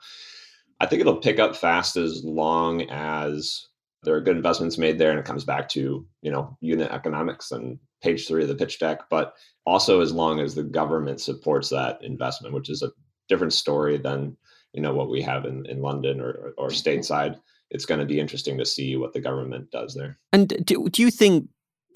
[0.79, 3.68] I think it'll pick up fast as long as
[4.03, 7.51] there are good investments made there and it comes back to you know unit economics
[7.51, 9.01] and page three of the pitch deck.
[9.09, 9.33] But
[9.65, 12.91] also as long as the government supports that investment which is a
[13.27, 14.35] different story than
[14.73, 17.39] you know what we have in, in london or, or stateside
[17.71, 20.17] it's going to be interesting to see what the government does there.
[20.33, 21.47] And do, do you think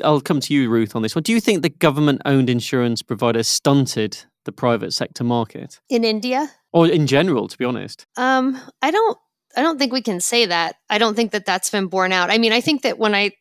[0.04, 1.24] i'll come to you ruth on this one.
[1.24, 5.80] Do you think the government owned insurance providers stunted the private sector market?
[5.90, 6.52] In india?
[6.72, 8.06] Or in general to be honest.
[8.18, 9.18] Um i don't
[9.56, 10.76] I don't think we can say that.
[10.90, 12.32] I don't think that that's been borne out.
[12.32, 13.32] I mean, I think that when I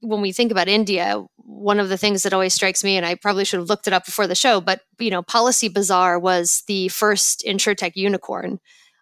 [0.00, 3.14] when we think about India, one of the things that always strikes me, and I
[3.14, 6.62] probably should have looked it up before the show, but you know, Policy Bazaar was
[6.66, 8.58] the first insurtech unicorn.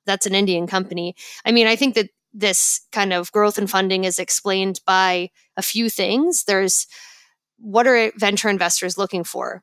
[0.07, 1.17] That's an Indian company.
[1.45, 5.63] I mean, I think that this kind of growth and funding is explained by a
[5.63, 6.45] few things.
[6.45, 6.87] There's
[7.59, 9.63] what are venture investors looking for?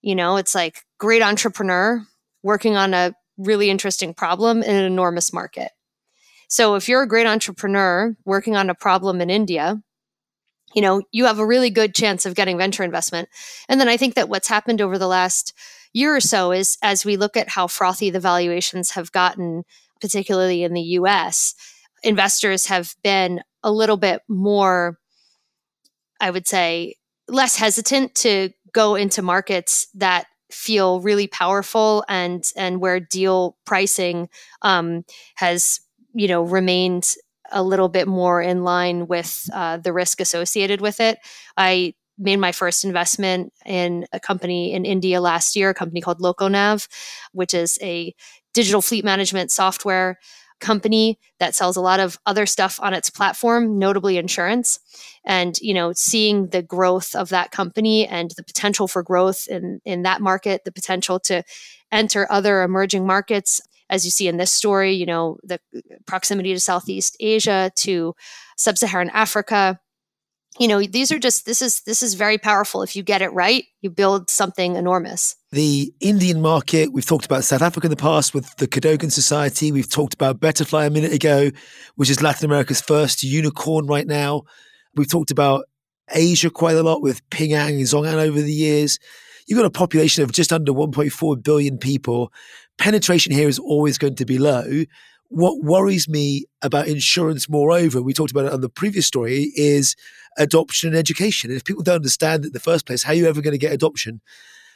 [0.00, 2.06] You know, it's like great entrepreneur
[2.42, 5.72] working on a really interesting problem in an enormous market
[6.48, 9.82] so if you're a great entrepreneur working on a problem in India,
[10.74, 13.28] you know, you have a really good chance of getting venture investment.
[13.68, 15.52] And then I think that what's happened over the last
[15.92, 19.64] year or so is as we look at how frothy the valuations have gotten,
[20.00, 21.54] particularly in the US,
[22.02, 24.98] investors have been a little bit more,
[26.20, 26.96] I would say,
[27.28, 34.28] less hesitant to go into markets that feel really powerful and and where deal pricing
[34.62, 35.04] um,
[35.36, 35.80] has
[36.14, 37.14] you know remained
[37.52, 41.18] a little bit more in line with uh, the risk associated with it.
[41.56, 46.20] I made my first investment in a company in India last year, a company called
[46.20, 46.88] Loconav,
[47.32, 48.14] which is a
[48.54, 50.18] digital fleet management software
[50.60, 54.78] company that sells a lot of other stuff on its platform, notably insurance.
[55.24, 59.80] And you know, seeing the growth of that company and the potential for growth in
[59.84, 61.42] in that market, the potential to
[61.92, 66.52] enter other emerging markets, as you see in this story, you know, the uh, proximity
[66.54, 68.14] to Southeast Asia, to
[68.56, 69.78] Sub-Saharan Africa,
[70.58, 72.82] you know these are just this is this is very powerful.
[72.82, 75.36] If you get it right you build something enormous.
[75.50, 79.72] The indian market we've talked about south africa in the past with the cadogan society.
[79.72, 81.50] We've talked about betterfly a minute ago
[81.96, 84.42] which is latin america's first unicorn right now.
[84.94, 85.64] We've talked about
[86.14, 88.98] asia quite a lot with ping an and zhong'an over the years.
[89.46, 92.32] You've got a population of just under 1.4 billion people
[92.78, 94.84] penetration here is always going to be low
[95.34, 99.96] what worries me about insurance, moreover, we talked about it on the previous story, is
[100.38, 101.50] adoption and education.
[101.50, 103.52] And if people don't understand it in the first place, how are you ever going
[103.52, 104.20] to get adoption?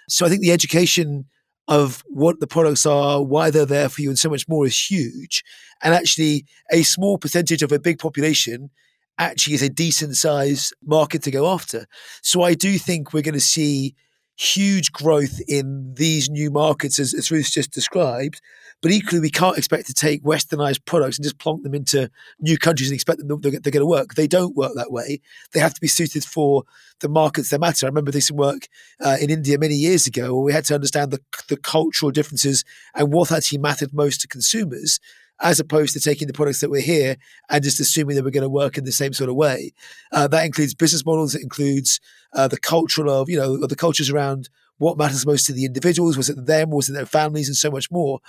[0.08, 1.26] So I think the education
[1.68, 4.90] of what the products are, why they're there for you, and so much more is
[4.90, 5.44] huge.
[5.82, 8.70] And actually, a small percentage of a big population
[9.18, 11.86] actually is a decent size market to go after.
[12.22, 13.94] So I do think we're going to see
[14.38, 18.40] huge growth in these new markets, as, as Ruth just described.
[18.80, 22.56] But equally, we can't expect to take westernized products and just plonk them into new
[22.56, 24.14] countries and expect them they're, they're going to work.
[24.14, 25.20] They don't work that way.
[25.52, 26.62] They have to be suited for
[27.00, 27.86] the markets that matter.
[27.86, 28.68] I remember some work
[29.00, 32.64] uh, in India many years ago where we had to understand the, the cultural differences
[32.94, 35.00] and what actually mattered most to consumers
[35.40, 37.16] as opposed to taking the products that were here
[37.48, 39.72] and just assuming that we're going to work in the same sort of way.
[40.12, 41.34] Uh, that includes business models.
[41.34, 42.00] It includes
[42.32, 44.48] uh, the cultural of, you know, the cultures around
[44.78, 46.16] what matters most to the individuals.
[46.16, 46.70] Was it them?
[46.70, 47.48] Was it their families?
[47.48, 48.20] And so much more.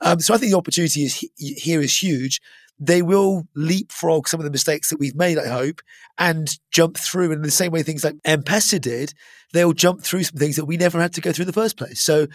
[0.00, 2.40] Um, so I think the opportunity is here is huge.
[2.78, 5.80] They will leapfrog some of the mistakes that we've made, I hope,
[6.18, 7.26] and jump through.
[7.26, 9.14] And in the same way things like M-Pesa did,
[9.54, 11.78] they'll jump through some things that we never had to go through in the first
[11.78, 12.02] place.
[12.02, 12.26] So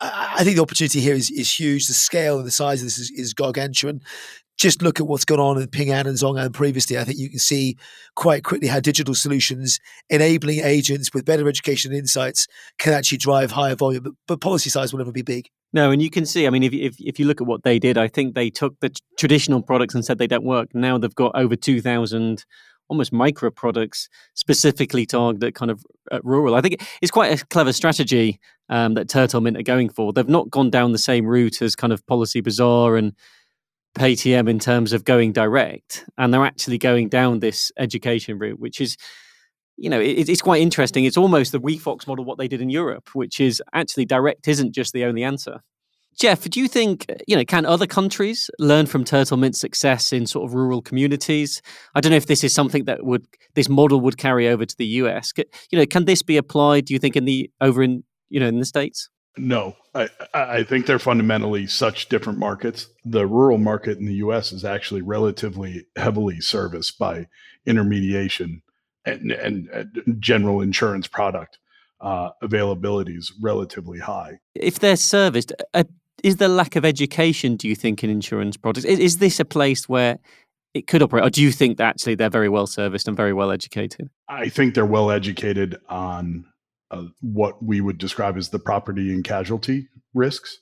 [0.00, 1.86] I think the opportunity here is, is huge.
[1.86, 4.00] The scale and the size of this is, is gargantuan.
[4.56, 6.98] Just look at what's gone on in Ping An and ZhongAn previously.
[6.98, 7.78] I think you can see
[8.14, 12.46] quite quickly how digital solutions enabling agents with better education and insights
[12.78, 14.02] can actually drive higher volume.
[14.02, 15.48] But, but policy size will never be big.
[15.72, 16.46] No, and you can see.
[16.46, 18.78] I mean, if, if if you look at what they did, I think they took
[18.80, 20.68] the traditional products and said they don't work.
[20.74, 22.44] Now they've got over two thousand
[22.90, 25.84] almost micro products specifically targeted kind of
[26.22, 26.54] rural.
[26.56, 30.12] I think it's quite a clever strategy um, that Turtlemint are going for.
[30.12, 33.14] They've not gone down the same route as kind of Policy Bazaar and
[33.94, 38.80] Paytm in terms of going direct, and they're actually going down this education route, which
[38.80, 38.96] is.
[39.82, 41.06] You know, it, it's quite interesting.
[41.06, 44.74] It's almost the WeFox model, what they did in Europe, which is actually direct isn't
[44.74, 45.62] just the only answer.
[46.20, 50.46] Jeff, do you think, you know, can other countries learn from Turtlemint's success in sort
[50.46, 51.62] of rural communities?
[51.94, 54.76] I don't know if this is something that would, this model would carry over to
[54.76, 55.32] the US.
[55.70, 58.48] You know, can this be applied, do you think, in the, over in, you know,
[58.48, 59.08] in the States?
[59.38, 62.88] No, I, I think they're fundamentally such different markets.
[63.06, 67.28] The rural market in the US is actually relatively heavily serviced by
[67.64, 68.60] intermediation
[69.06, 71.56] and, and, and general insurance product
[72.00, 74.38] uh, availability is relatively high.
[74.54, 75.84] If they're serviced, uh,
[76.22, 77.56] is there lack of education?
[77.56, 78.84] Do you think in insurance products?
[78.84, 80.18] Is, is this a place where
[80.74, 83.32] it could operate, or do you think that actually they're very well serviced and very
[83.32, 84.08] well educated?
[84.28, 86.44] I think they're well educated on
[86.90, 90.58] uh, what we would describe as the property and casualty risks,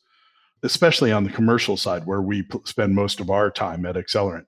[0.63, 4.47] especially on the commercial side where we p- spend most of our time at Accelerant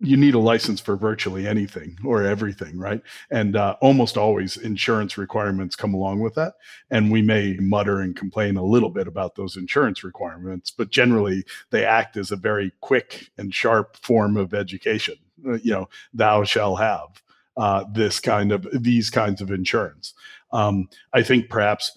[0.00, 3.00] you need a license for virtually anything or everything, right?
[3.30, 6.54] And uh, almost always insurance requirements come along with that.
[6.90, 11.44] And we may mutter and complain a little bit about those insurance requirements, but generally
[11.70, 15.16] they act as a very quick and sharp form of education.
[15.46, 17.22] Uh, you know, thou shall have
[17.56, 20.12] uh, this kind of these kinds of insurance.
[20.52, 21.96] Um, I think perhaps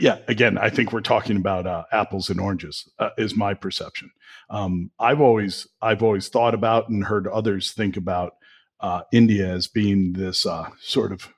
[0.00, 4.10] yeah, again, I think we're talking about uh, apples and oranges, uh, is my perception.
[4.50, 8.34] Um, I've always I've always thought about and heard others think about
[8.80, 11.28] uh, India as being this uh, sort of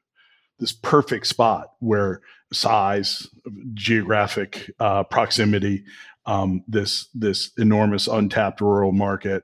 [0.59, 2.21] this perfect spot where
[2.53, 3.29] size,
[3.75, 5.85] geographic uh, proximity,
[6.27, 9.43] um, this this enormous untapped rural market,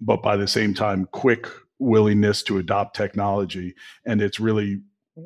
[0.00, 1.46] but by the same time, quick
[1.78, 3.74] willingness to adopt technology,
[4.04, 4.80] and it's really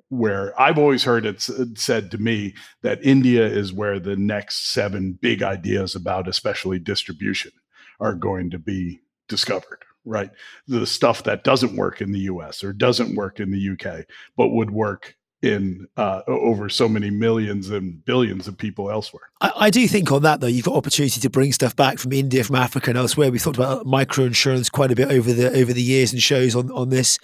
[0.09, 1.43] where I've always heard it
[1.78, 7.53] said to me that India is where the next seven big ideas about, especially distribution,
[8.01, 9.78] are going to be discovered.
[10.05, 10.30] right?
[10.66, 14.05] The stuff that doesn't work in the US or doesn't work in the UK,
[14.36, 19.30] but would work in uh, over so many millions and billions of people elsewhere.
[19.40, 22.12] I, I, do think on that though, you've got opportunity to bring stuff back from
[22.12, 23.30] India, from Africa, and elsewhere.
[23.30, 26.55] We've talked about micro insurance quite a bit over the over the years and shows
[26.55, 27.18] on on this,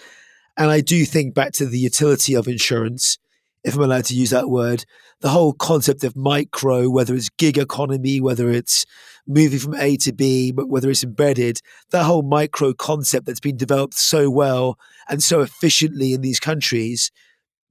[0.58, 3.16] and I do think back to the utility of insurance,
[3.62, 4.84] if I'm allowed to use that word.
[5.20, 8.84] The whole concept of micro, whether it's gig economy, whether it's
[9.26, 13.56] moving from A to B, but whether it's embedded, that whole micro concept that's been
[13.56, 14.78] developed so well
[15.08, 17.12] and so efficiently in these countries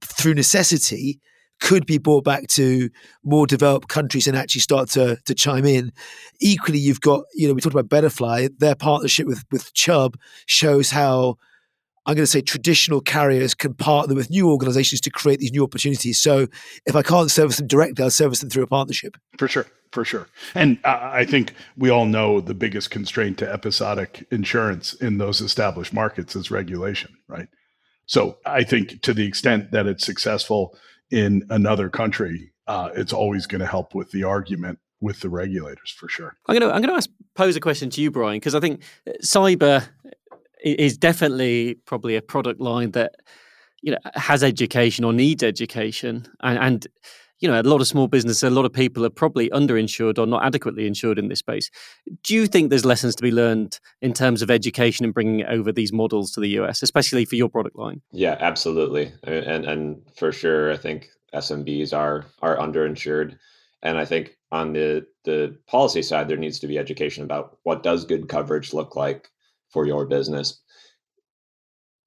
[0.02, 1.20] through necessity
[1.60, 2.88] could be brought back to
[3.24, 5.92] more developed countries and actually start to to chime in.
[6.40, 8.58] Equally, you've got you know we talked about Betterfly.
[8.58, 10.16] Their partnership with with Chubb
[10.46, 11.36] shows how
[12.08, 15.62] I'm going to say traditional carriers can partner with new organizations to create these new
[15.62, 16.18] opportunities.
[16.18, 16.46] So
[16.86, 19.18] if I can't service them directly, I'll service them through a partnership.
[19.36, 19.66] For sure.
[19.92, 20.26] For sure.
[20.54, 25.92] And I think we all know the biggest constraint to episodic insurance in those established
[25.92, 27.48] markets is regulation, right?
[28.06, 30.78] So I think to the extent that it's successful
[31.10, 35.90] in another country, uh, it's always going to help with the argument with the regulators
[35.90, 36.36] for sure.
[36.46, 38.60] I'm going to I'm going to ask, pose a question to you, Brian, because I
[38.60, 39.86] think uh, cyber
[40.64, 43.16] is definitely probably a product line that
[43.82, 46.86] you know has education or needs education, and, and
[47.40, 50.26] you know, a lot of small businesses, a lot of people are probably underinsured or
[50.26, 51.70] not adequately insured in this space.
[52.24, 55.70] Do you think there's lessons to be learned in terms of education and bringing over
[55.70, 58.02] these models to the US, especially for your product line?
[58.12, 63.38] Yeah, absolutely, and and for sure, I think SMBs are are underinsured,
[63.82, 67.82] and I think on the the policy side, there needs to be education about what
[67.82, 69.28] does good coverage look like
[69.78, 70.60] for your business.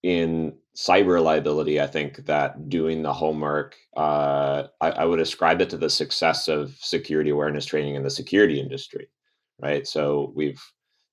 [0.04, 5.70] In cyber liability, I think that doing the homework, uh, I, I, would ascribe it
[5.70, 9.08] to the success of security awareness training in the security industry,
[9.62, 9.88] right?
[9.88, 10.62] So we've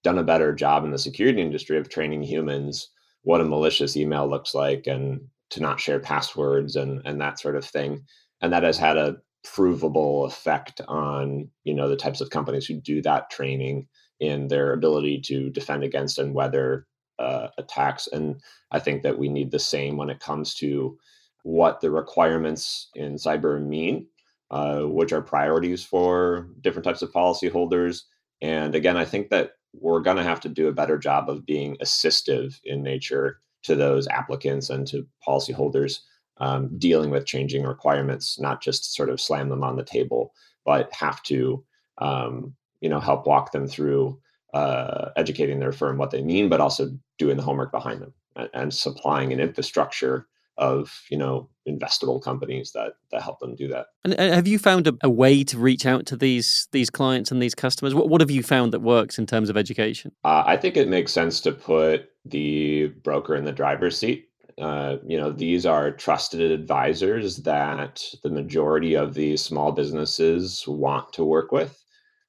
[0.03, 2.91] done a better job in the security industry of training humans
[3.23, 7.55] what a malicious email looks like and to not share passwords and and that sort
[7.55, 8.05] of thing,
[8.41, 12.75] and that has had a provable effect on you know the types of companies who
[12.75, 13.87] do that training
[14.21, 16.87] in their ability to defend against and weather
[17.19, 18.09] uh, attacks.
[18.09, 18.41] And
[18.71, 20.99] I think that we need the same when it comes to
[21.43, 24.07] what the requirements in cyber mean,
[24.51, 28.03] uh, which are priorities for different types of policyholders.
[28.41, 31.47] And again, I think that we're going to have to do a better job of
[31.47, 36.01] being assistive in nature to those applicants and to policyholders
[36.39, 40.33] um, dealing with changing requirements, not just sort of slam them on the table,
[40.65, 41.65] but have to,
[41.99, 44.19] um, you know, help walk them through
[44.55, 48.49] uh, educating their firm what they mean, but also doing the homework behind them and,
[48.55, 50.27] and, supplying an infrastructure
[50.57, 53.87] of you know investable companies that that help them do that.
[54.05, 57.43] And have you found a, a, way to reach out to these these clients and
[57.43, 57.95] these customers?
[57.95, 60.13] What what have you found that works in terms of education?
[60.25, 64.29] Uh, I think it makes sense to put the broker in the driver's seat.
[64.61, 71.13] Uh, you know, these are trusted advisors that the majority of these small businesses want
[71.13, 71.85] to work with.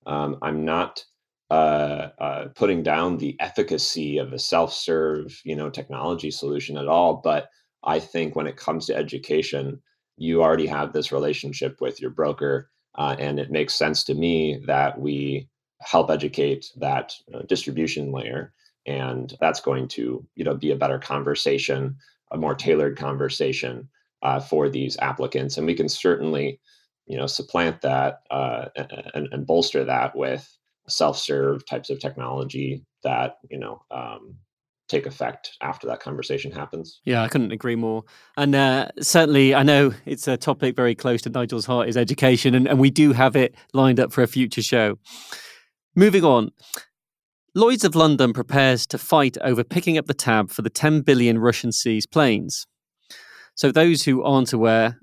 [0.06, 1.04] Um, I'm not
[1.52, 7.22] uh, uh, putting down the efficacy of a self-serve, you know, technology solution at all.
[7.24, 7.50] But
[7.84, 9.82] I think when it comes to education,
[10.18, 14.62] you already have this relationship with your broker, uh, and it makes sense to me
[14.68, 15.47] that we
[15.82, 18.54] help educate that uh, distribution layer,
[18.86, 21.95] and that's going to, you know, be a better conversation,
[22.32, 23.88] a more tailored conversation
[24.24, 26.60] uh, for these applicants, and we can certainly,
[27.10, 28.66] you know, supplant that uh,
[29.14, 30.47] and, and bolster that with
[30.88, 34.36] self-serve types of technology that you know um,
[34.88, 37.01] take effect after that conversation happens.
[37.05, 38.03] Yeah, I couldn't agree more.
[38.38, 42.53] And uh, certainly, I know it's a topic very close to Nigel's heart is education,
[42.53, 44.99] and, and we do have it lined up for a future show.
[45.95, 46.51] Moving on.
[47.55, 51.39] Lloyds of London prepares to fight over picking up the tab for the 10 billion
[51.39, 52.68] Russian seized planes.
[53.55, 54.99] So, those who aren't aware,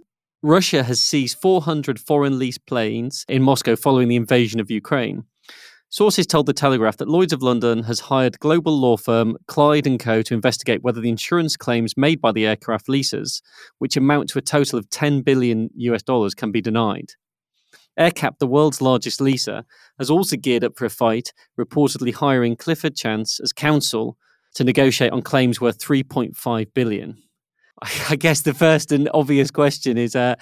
[0.47, 5.25] Russia has seized 400 foreign leased planes in Moscow following the invasion of Ukraine.
[5.89, 10.01] Sources told the Telegraph that Lloyd's of London has hired global law firm Clyde &
[10.01, 13.43] Co to investigate whether the insurance claims made by the aircraft leasers,
[13.79, 17.15] which amount to a total of 10 billion US dollars, can be denied.
[17.99, 19.65] AerCap, the world's largest leaser,
[19.99, 24.17] has also geared up for a fight, reportedly hiring Clifford Chance as counsel
[24.55, 27.21] to negotiate on claims worth 3.5 billion.
[28.11, 30.37] I guess the first and obvious question is uh,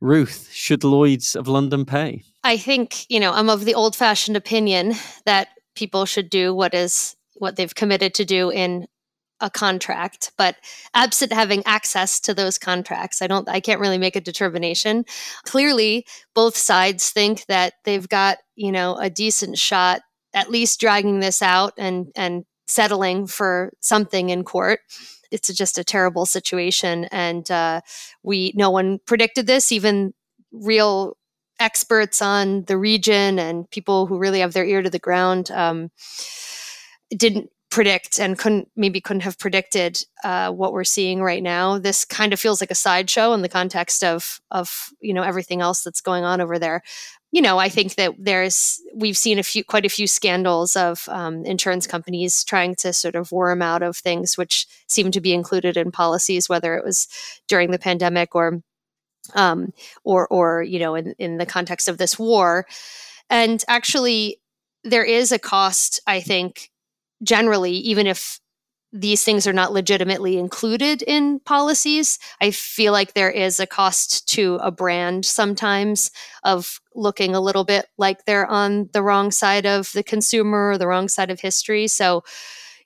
[0.00, 2.22] Ruth, should Lloyds of London pay?
[2.44, 6.74] I think, you know, I'm of the old fashioned opinion that people should do what
[6.74, 8.86] is what they've committed to do in
[9.42, 10.56] a contract but
[10.94, 15.04] absent having access to those contracts i don't i can't really make a determination
[15.44, 20.00] clearly both sides think that they've got you know a decent shot
[20.32, 24.80] at least dragging this out and and settling for something in court.
[25.30, 27.80] It's just a terrible situation, and uh,
[28.22, 29.72] we no one predicted this.
[29.72, 30.14] Even
[30.52, 31.16] real
[31.58, 35.90] experts on the region and people who really have their ear to the ground um,
[37.10, 41.78] didn't predict and couldn't maybe couldn't have predicted uh, what we're seeing right now.
[41.78, 45.60] This kind of feels like a sideshow in the context of of you know everything
[45.60, 46.82] else that's going on over there.
[47.36, 51.06] You know, I think that there's we've seen a few quite a few scandals of
[51.10, 55.34] um, insurance companies trying to sort of worm out of things which seem to be
[55.34, 57.08] included in policies, whether it was
[57.46, 58.62] during the pandemic or
[59.34, 62.64] um, or or you know in in the context of this war.
[63.28, 64.40] And actually,
[64.82, 66.70] there is a cost, I think,
[67.22, 68.40] generally, even if
[69.00, 74.28] these things are not legitimately included in policies, I feel like there is a cost
[74.30, 76.10] to a brand sometimes
[76.42, 80.78] of looking a little bit like they're on the wrong side of the consumer or
[80.78, 81.88] the wrong side of history.
[81.88, 82.24] So,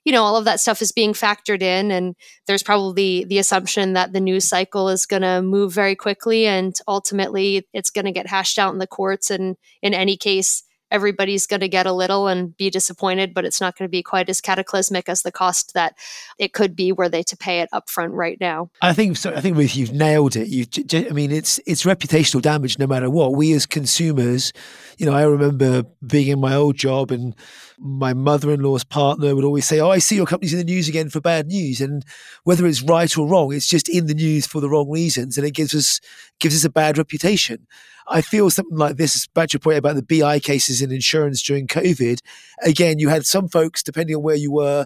[0.03, 2.15] you know, all of that stuff is being factored in, and
[2.47, 6.75] there's probably the assumption that the news cycle is going to move very quickly, and
[6.87, 9.29] ultimately it's going to get hashed out in the courts.
[9.29, 13.61] And in any case, everybody's going to get a little and be disappointed, but it's
[13.61, 15.95] not going to be quite as cataclysmic as the cost that
[16.37, 18.69] it could be were they to pay it upfront right now.
[18.81, 19.33] I think so.
[19.33, 20.47] I think Ruth, you've nailed it.
[20.49, 20.65] You,
[21.09, 23.33] I mean, it's it's reputational damage no matter what.
[23.33, 24.51] We as consumers,
[24.97, 27.35] you know, I remember being in my old job and
[27.79, 31.09] my mother-in-law's partner would always say, "Oh, I see your company's in the news again
[31.09, 32.05] for bad news," and
[32.43, 35.47] whether it's right or wrong, it's just in the news for the wrong reasons, and
[35.47, 35.99] it gives us
[36.39, 37.65] gives us a bad reputation.
[38.11, 41.41] I feel something like this, back to your point about the BI cases in insurance
[41.41, 42.19] during COVID.
[42.61, 44.85] Again, you had some folks, depending on where you were,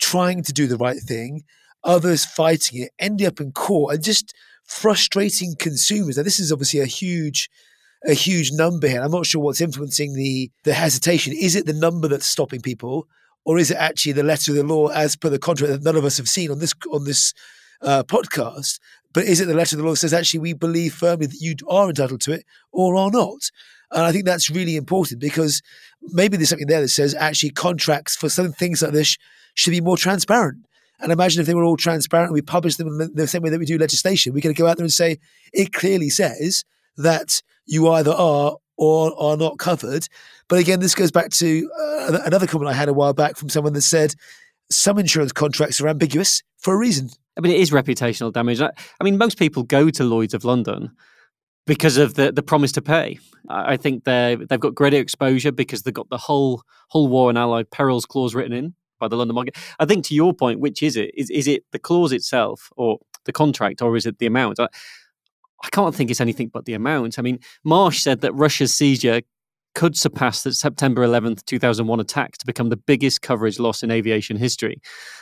[0.00, 1.42] trying to do the right thing,
[1.84, 4.34] others fighting it, ending up in court, and just
[4.64, 6.16] frustrating consumers.
[6.16, 7.50] Now, this is obviously a huge
[8.06, 9.02] a huge number here.
[9.02, 11.34] I'm not sure what's influencing the the hesitation.
[11.34, 13.06] Is it the number that's stopping people,
[13.44, 15.96] or is it actually the letter of the law as per the contract that none
[15.96, 17.34] of us have seen on this on this
[17.82, 18.78] uh, podcast?
[19.12, 21.40] But is it the letter of the law that says actually we believe firmly that
[21.40, 23.50] you are entitled to it or are not?
[23.92, 25.62] And I think that's really important because
[26.00, 29.16] maybe there's something there that says actually contracts for some things like this
[29.54, 30.64] should be more transparent.
[31.00, 33.50] And imagine if they were all transparent and we published them in the same way
[33.50, 34.32] that we do legislation.
[34.32, 35.18] We could go out there and say
[35.52, 36.64] it clearly says
[36.96, 40.08] that you either are or are not covered.
[40.48, 43.48] But again, this goes back to uh, another comment I had a while back from
[43.48, 44.14] someone that said
[44.70, 47.10] some insurance contracts are ambiguous for a reason.
[47.36, 48.60] I mean, it is reputational damage.
[48.60, 50.92] I, I mean, most people go to Lloyd's of London
[51.66, 53.18] because of the, the promise to pay.
[53.48, 57.38] I think they they've got greater exposure because they've got the whole whole war and
[57.38, 59.56] allied perils clause written in by the London market.
[59.78, 61.12] I think to your point, which is it?
[61.16, 64.60] Is is it the clause itself or the contract, or is it the amount?
[64.60, 64.68] I,
[65.62, 67.18] I can't think it's anything but the amount.
[67.18, 69.22] I mean, Marsh said that Russia's seizure
[69.74, 74.36] could surpass the September 11th, 2001 attack to become the biggest coverage loss in aviation
[74.36, 74.80] history.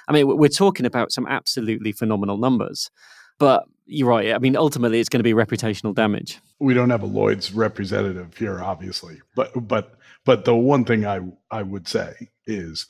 [0.08, 2.90] I mean, we're talking about some absolutely phenomenal numbers.
[3.38, 4.34] But you're right.
[4.34, 6.38] I mean, ultimately, it's going to be reputational damage.
[6.58, 9.94] We don't have a Lloyd's representative here, obviously, but but
[10.24, 11.20] but the one thing I
[11.50, 12.14] I would say
[12.46, 12.86] is,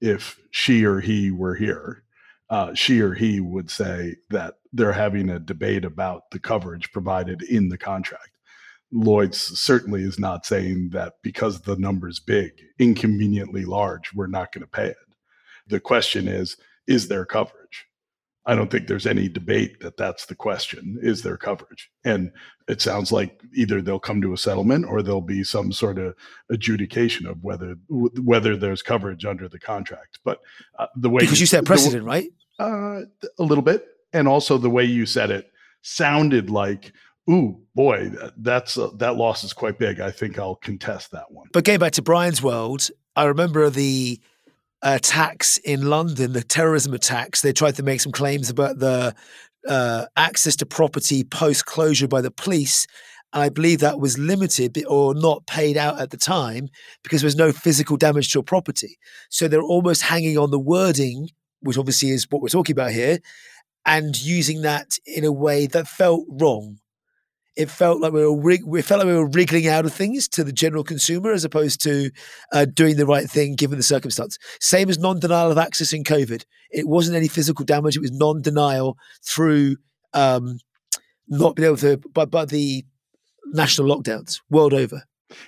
[0.00, 2.02] if she or he were here,
[2.48, 7.42] uh, she or he would say that they're having a debate about the coverage provided
[7.42, 8.30] in the contract.
[8.92, 14.62] Lloyd's certainly is not saying that because the number's big, inconveniently large, we're not going
[14.62, 14.96] to pay it.
[15.68, 17.86] The question is, is there coverage?
[18.46, 20.98] I don't think there's any debate that that's the question.
[21.02, 21.90] Is there coverage?
[22.04, 22.32] And
[22.68, 26.14] it sounds like either they'll come to a settlement or there'll be some sort of
[26.50, 30.18] adjudication of whether whether there's coverage under the contract.
[30.24, 30.40] But
[30.78, 32.30] uh, the way because you, you set precedent, the, right?
[32.58, 33.02] Uh,
[33.38, 35.50] a little bit, and also the way you said it
[35.82, 36.92] sounded like
[37.30, 40.00] ooh, boy, that's uh, that loss is quite big.
[40.00, 41.48] I think I'll contest that one.
[41.52, 44.20] But going back to Brian's world, I remember the
[44.82, 47.42] attacks in London, the terrorism attacks.
[47.42, 49.14] They tried to make some claims about the
[49.68, 52.86] uh, access to property post closure by the police.
[53.32, 56.68] And I believe that was limited or not paid out at the time
[57.04, 58.98] because there was no physical damage to a property.
[59.28, 61.28] So they're almost hanging on the wording,
[61.60, 63.18] which obviously is what we're talking about here,
[63.86, 66.78] and using that in a way that felt wrong
[67.56, 70.44] it felt like we were we felt like we were wriggling out of things to
[70.44, 72.10] the general consumer as opposed to
[72.52, 74.38] uh, doing the right thing given the circumstance.
[74.60, 76.44] Same as non-denial of access in COVID.
[76.70, 79.76] It wasn't any physical damage; it was non-denial through
[80.14, 80.58] um,
[81.28, 82.84] not being able to, but by the
[83.46, 85.02] national lockdowns world over.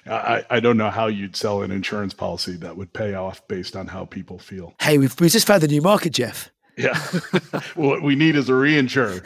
[0.07, 3.75] I, I don't know how you'd sell an insurance policy that would pay off based
[3.75, 4.75] on how people feel.
[4.81, 6.52] Hey, we've, we just found the new market, Jeff.
[6.77, 6.97] Yeah.
[7.75, 9.23] what we need is a reinsurer.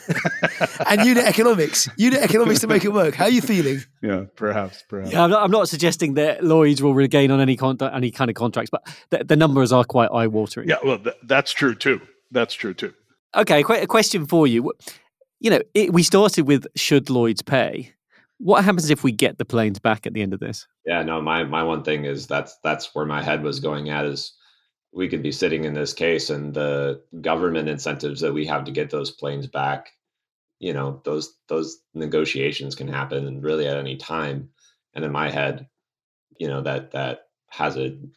[0.87, 3.15] and unit economics, unit economics to make it work.
[3.15, 3.81] How are you feeling?
[4.03, 5.13] Yeah, perhaps, perhaps.
[5.13, 8.31] Yeah, I'm not, I'm not suggesting that Lloyd's will regain on any con- any kind
[8.31, 10.69] of contracts, but the, the numbers are quite eye watering.
[10.69, 12.01] Yeah, well, th- that's true too.
[12.33, 12.93] That's true too.
[13.35, 14.73] Okay, qu- a question for you.
[15.41, 17.93] You know, it, we started with should Lloyd's pay?
[18.39, 20.67] What happens if we get the planes back at the end of this?
[20.85, 24.05] Yeah, no, my my one thing is that's that's where my head was going at
[24.05, 24.33] is
[24.97, 28.73] we could be sitting in this case and the government incentives that we have to
[28.73, 29.91] get those planes back,
[30.59, 34.49] you know, those those negotiations can happen really at any time.
[34.95, 35.69] And in my head,
[36.41, 38.11] you know, that that has an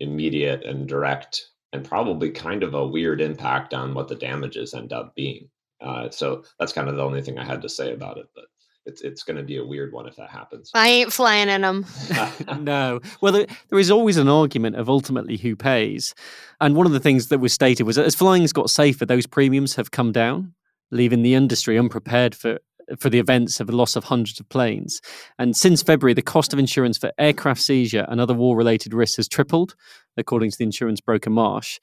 [0.00, 4.92] immediate and direct and probably kind of a weird impact on what the damages end
[4.92, 5.48] up being.
[5.80, 8.26] Uh, so that's kind of the only thing I had to say about it.
[8.34, 8.44] But
[8.88, 10.70] it's it's going to be a weird one if that happens.
[10.74, 11.86] I ain't flying in them.
[12.58, 13.00] no.
[13.20, 16.14] Well, there, there is always an argument of ultimately who pays.
[16.60, 19.26] And one of the things that was stated was that as flying's got safer, those
[19.26, 20.54] premiums have come down,
[20.90, 22.58] leaving the industry unprepared for
[22.98, 25.02] for the events of the loss of hundreds of planes.
[25.38, 29.18] And since February, the cost of insurance for aircraft seizure and other war related risks
[29.18, 29.74] has tripled,
[30.16, 31.78] according to the insurance broker Marsh.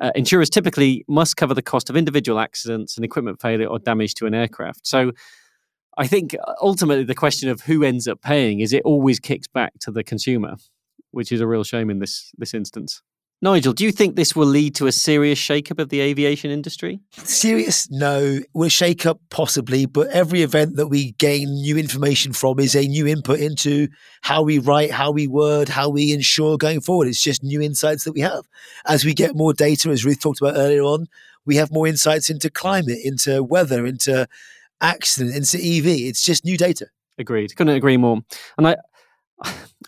[0.00, 4.14] Uh, insurers typically must cover the cost of individual accidents and equipment failure or damage
[4.14, 4.86] to an aircraft.
[4.86, 5.12] So
[6.00, 9.46] I think uh, ultimately the question of who ends up paying is it always kicks
[9.46, 10.56] back to the consumer,
[11.10, 13.02] which is a real shame in this this instance.
[13.42, 17.00] Nigel, do you think this will lead to a serious shakeup of the aviation industry?
[17.12, 17.90] Serious?
[17.90, 18.40] No.
[18.52, 22.86] We'll shake up possibly, but every event that we gain new information from is a
[22.86, 23.88] new input into
[24.20, 27.08] how we write, how we word, how we ensure going forward.
[27.08, 28.44] It's just new insights that we have.
[28.86, 31.06] As we get more data, as Ruth talked about earlier on,
[31.46, 34.28] we have more insights into climate, into weather, into
[34.80, 35.86] accident, into EV.
[35.86, 36.86] It's just new data.
[37.18, 37.54] Agreed.
[37.56, 38.20] Couldn't agree more.
[38.56, 38.76] And I,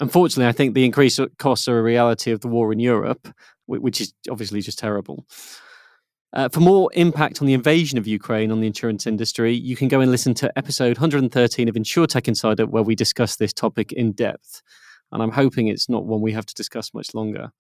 [0.01, 3.29] unfortunately, I think the increased costs are a reality of the war in Europe,
[3.67, 5.27] which is obviously just terrible.
[6.35, 9.89] Uh, for more impact on the invasion of Ukraine on the insurance industry, you can
[9.89, 14.13] go and listen to episode 113 of InsurTech Insider, where we discuss this topic in
[14.13, 14.63] depth.
[15.11, 17.51] And I'm hoping it's not one we have to discuss much longer.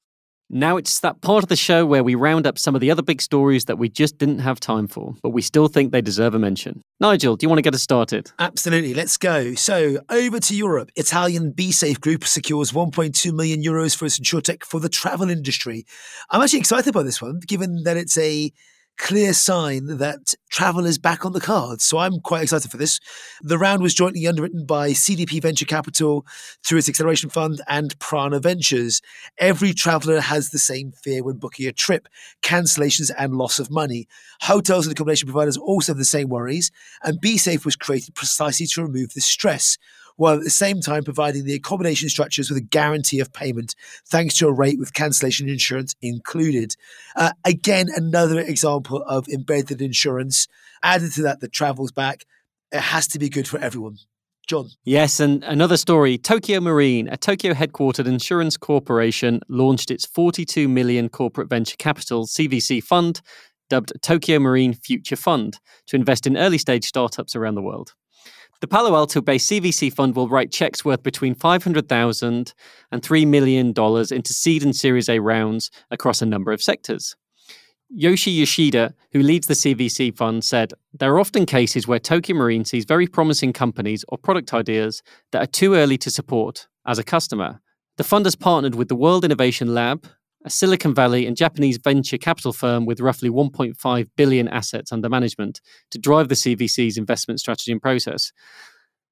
[0.55, 3.01] Now it's that part of the show where we round up some of the other
[3.01, 6.35] big stories that we just didn't have time for, but we still think they deserve
[6.35, 6.83] a mention.
[7.01, 8.31] Nigel, do you want to get us started?
[8.39, 8.93] Absolutely.
[8.93, 9.55] Let's go.
[9.55, 10.91] So, over to Europe.
[10.95, 15.87] Italian BeSafe Group secures 1.2 million euros for its insurtech for the travel industry.
[16.29, 18.53] I'm actually excited by this one, given that it's a
[19.03, 21.83] clear sign that travel is back on the cards.
[21.83, 23.01] So I'm quite excited for this.
[23.43, 26.25] The round was jointly underwritten by CDP Venture Capital
[26.65, 29.03] through its acceleration fund and Prana Ventures.
[29.39, 32.07] Every traveler has the same fear when booking a trip
[32.43, 34.07] cancellations and loss of money.
[34.43, 36.71] Hotels and accommodation providers also have the same worries,
[37.03, 39.79] and BeSafe was created precisely to remove this stress
[40.17, 43.75] while at the same time providing the accommodation structures with a guarantee of payment
[44.07, 46.77] thanks to a rate with cancellation insurance included.
[47.17, 50.49] Uh, again, another example of embedded insurance.
[50.83, 52.25] Added to that, the travels back.
[52.71, 53.99] It has to be good for everyone.
[54.47, 54.71] John.
[54.85, 61.09] Yes, and another story Tokio Marine, a Tokyo headquartered insurance corporation, launched its 42 million
[61.09, 63.21] corporate venture capital CVC fund,
[63.71, 67.95] dubbed Tokio Marine Future Fund, to invest in early stage startups around the world.
[68.63, 72.53] The Palo Alto based CVC fund will write checks worth between $500,000
[72.93, 77.17] and $3 million into seed and Series A rounds across a number of sectors.
[77.91, 82.65] Yoshi Yoshida, who leads the CVC fund, said there are often cases where Tokio Marine
[82.65, 85.03] sees very promising companies or product ideas
[85.33, 87.61] that are too early to support as a customer.
[87.97, 90.07] The fund has partnered with the World Innovation Lab,
[90.45, 95.61] a Silicon Valley and Japanese venture capital firm with roughly 1.5 billion assets under management
[95.91, 98.33] to drive the CVC's investment strategy and process.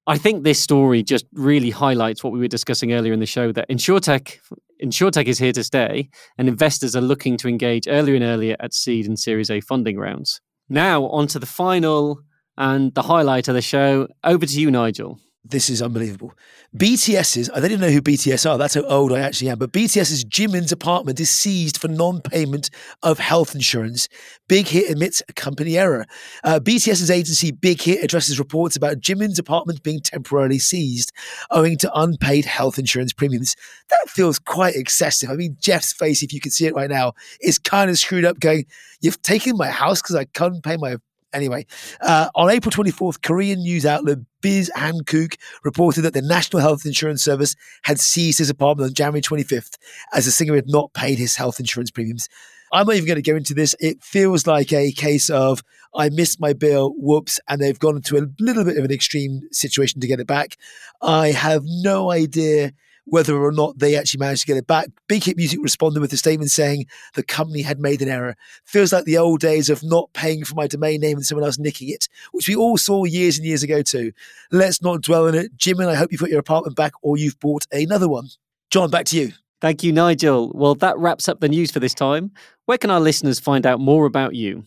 [0.06, 3.52] I think this story just really highlights what we were discussing earlier in the show
[3.52, 4.38] that insuretech
[4.82, 6.08] InsurTech is here to stay,
[6.38, 9.98] and investors are looking to engage earlier and earlier at seed and Series A funding
[9.98, 10.40] rounds.
[10.68, 12.22] Now, on to the final
[12.56, 14.08] and the highlight of the show.
[14.24, 15.20] Over to you, Nigel.
[15.42, 16.34] This is unbelievable.
[16.76, 18.58] BTS's, I even know who BTS are.
[18.58, 19.58] That's how old I actually am.
[19.58, 22.68] But BTS's Jimin's apartment is seized for non payment
[23.02, 24.06] of health insurance.
[24.48, 26.04] Big Hit admits a company error.
[26.44, 31.10] Uh, BTS's agency Big Hit addresses reports about Jimin's apartment being temporarily seized
[31.50, 33.56] owing to unpaid health insurance premiums.
[33.88, 35.30] That feels quite excessive.
[35.30, 38.26] I mean, Jeff's face, if you can see it right now, is kind of screwed
[38.26, 38.66] up going,
[39.00, 40.96] You've taken my house because I couldn't pay my
[41.32, 41.66] Anyway,
[42.00, 47.22] uh, on April 24th, Korean news outlet Biz Hankook reported that the National Health Insurance
[47.22, 47.54] Service
[47.84, 49.76] had seized his apartment on January 25th
[50.12, 52.28] as the singer had not paid his health insurance premiums.
[52.72, 53.74] I'm not even going to go into this.
[53.80, 55.62] It feels like a case of
[55.94, 59.40] I missed my bill, whoops, and they've gone into a little bit of an extreme
[59.50, 60.56] situation to get it back.
[61.02, 62.72] I have no idea
[63.10, 64.88] whether or not they actually managed to get it back.
[65.08, 68.36] Big Hit Music responded with a statement saying the company had made an error.
[68.64, 71.58] Feels like the old days of not paying for my domain name and someone else
[71.58, 74.12] nicking it, which we all saw years and years ago too.
[74.50, 75.56] Let's not dwell on it.
[75.56, 78.28] Jimin I hope you've got your apartment back or you've bought another one.
[78.70, 79.32] John, back to you.
[79.60, 80.52] Thank you, Nigel.
[80.54, 82.30] Well, that wraps up the news for this time.
[82.64, 84.64] Where can our listeners find out more about you?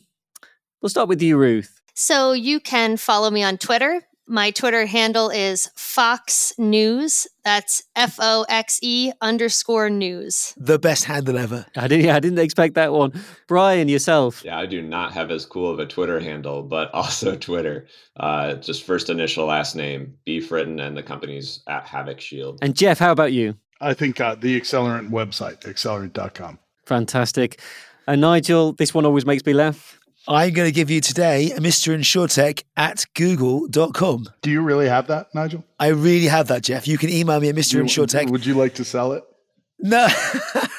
[0.82, 1.82] We'll start with you, Ruth.
[1.96, 4.04] So you can follow me on Twitter.
[4.28, 7.28] My Twitter handle is Fox News.
[7.43, 10.53] That's F O X E underscore news.
[10.55, 11.65] The best handle ever.
[11.76, 13.11] I didn't, I didn't expect that one.
[13.49, 14.41] Brian, yourself.
[14.45, 17.88] Yeah, I do not have as cool of a Twitter handle, but also Twitter.
[18.15, 20.39] Uh, just first initial, last name, B.
[20.39, 22.59] Fritton, and the company's at Havoc Shield.
[22.61, 23.55] And Jeff, how about you?
[23.82, 26.59] I think uh, the Accelerant website, accelerant.com.
[26.86, 27.59] Fantastic.
[28.07, 29.99] And Nigel, this one always makes me laugh.
[30.28, 31.93] I'm going to give you today a Mr.
[31.93, 34.28] Insurtech at google.com.
[34.41, 35.65] Do you really have that, Nigel?
[35.80, 36.88] I really have that, Jeff.
[36.88, 37.74] You can email me at Mr.
[37.74, 38.30] You- Insurtech.
[38.30, 39.24] Would you like to sell it?
[39.80, 40.07] No.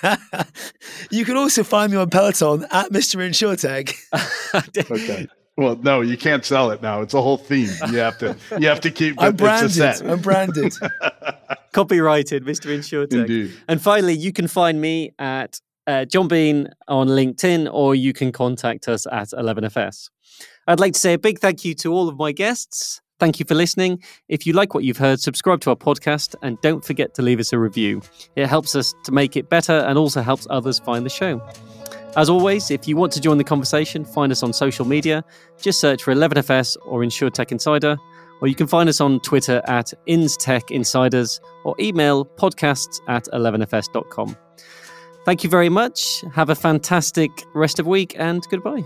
[1.10, 3.16] you can also find me on Peloton at Mr.
[3.20, 3.94] Insurtech.
[4.90, 5.26] Okay.
[5.56, 7.00] Well, no, you can't sell it now.
[7.02, 7.70] It's a whole theme.
[7.90, 8.36] You have to.
[8.58, 9.20] You have to keep.
[9.20, 9.72] I'm it's a branded.
[9.72, 10.02] set.
[10.08, 10.74] I'm branded.
[11.72, 12.66] Copyrighted, Mr.
[12.76, 13.12] Insurtech.
[13.12, 13.52] Indeed.
[13.68, 18.32] And finally, you can find me at uh, John Bean on LinkedIn, or you can
[18.32, 20.10] contact us at 11FS.
[20.66, 23.00] I'd like to say a big thank you to all of my guests.
[23.20, 24.02] Thank you for listening.
[24.28, 27.38] If you like what you've heard, subscribe to our podcast and don't forget to leave
[27.38, 28.02] us a review.
[28.34, 31.40] It helps us to make it better and also helps others find the show.
[32.16, 35.24] As always, if you want to join the conversation, find us on social media.
[35.60, 37.96] Just search for 11FS or Insurtech Insider,
[38.40, 44.36] or you can find us on Twitter at InsTech Insiders or email podcasts at 11fs.com.
[45.24, 46.22] Thank you very much.
[46.34, 48.84] Have a fantastic rest of week and goodbye.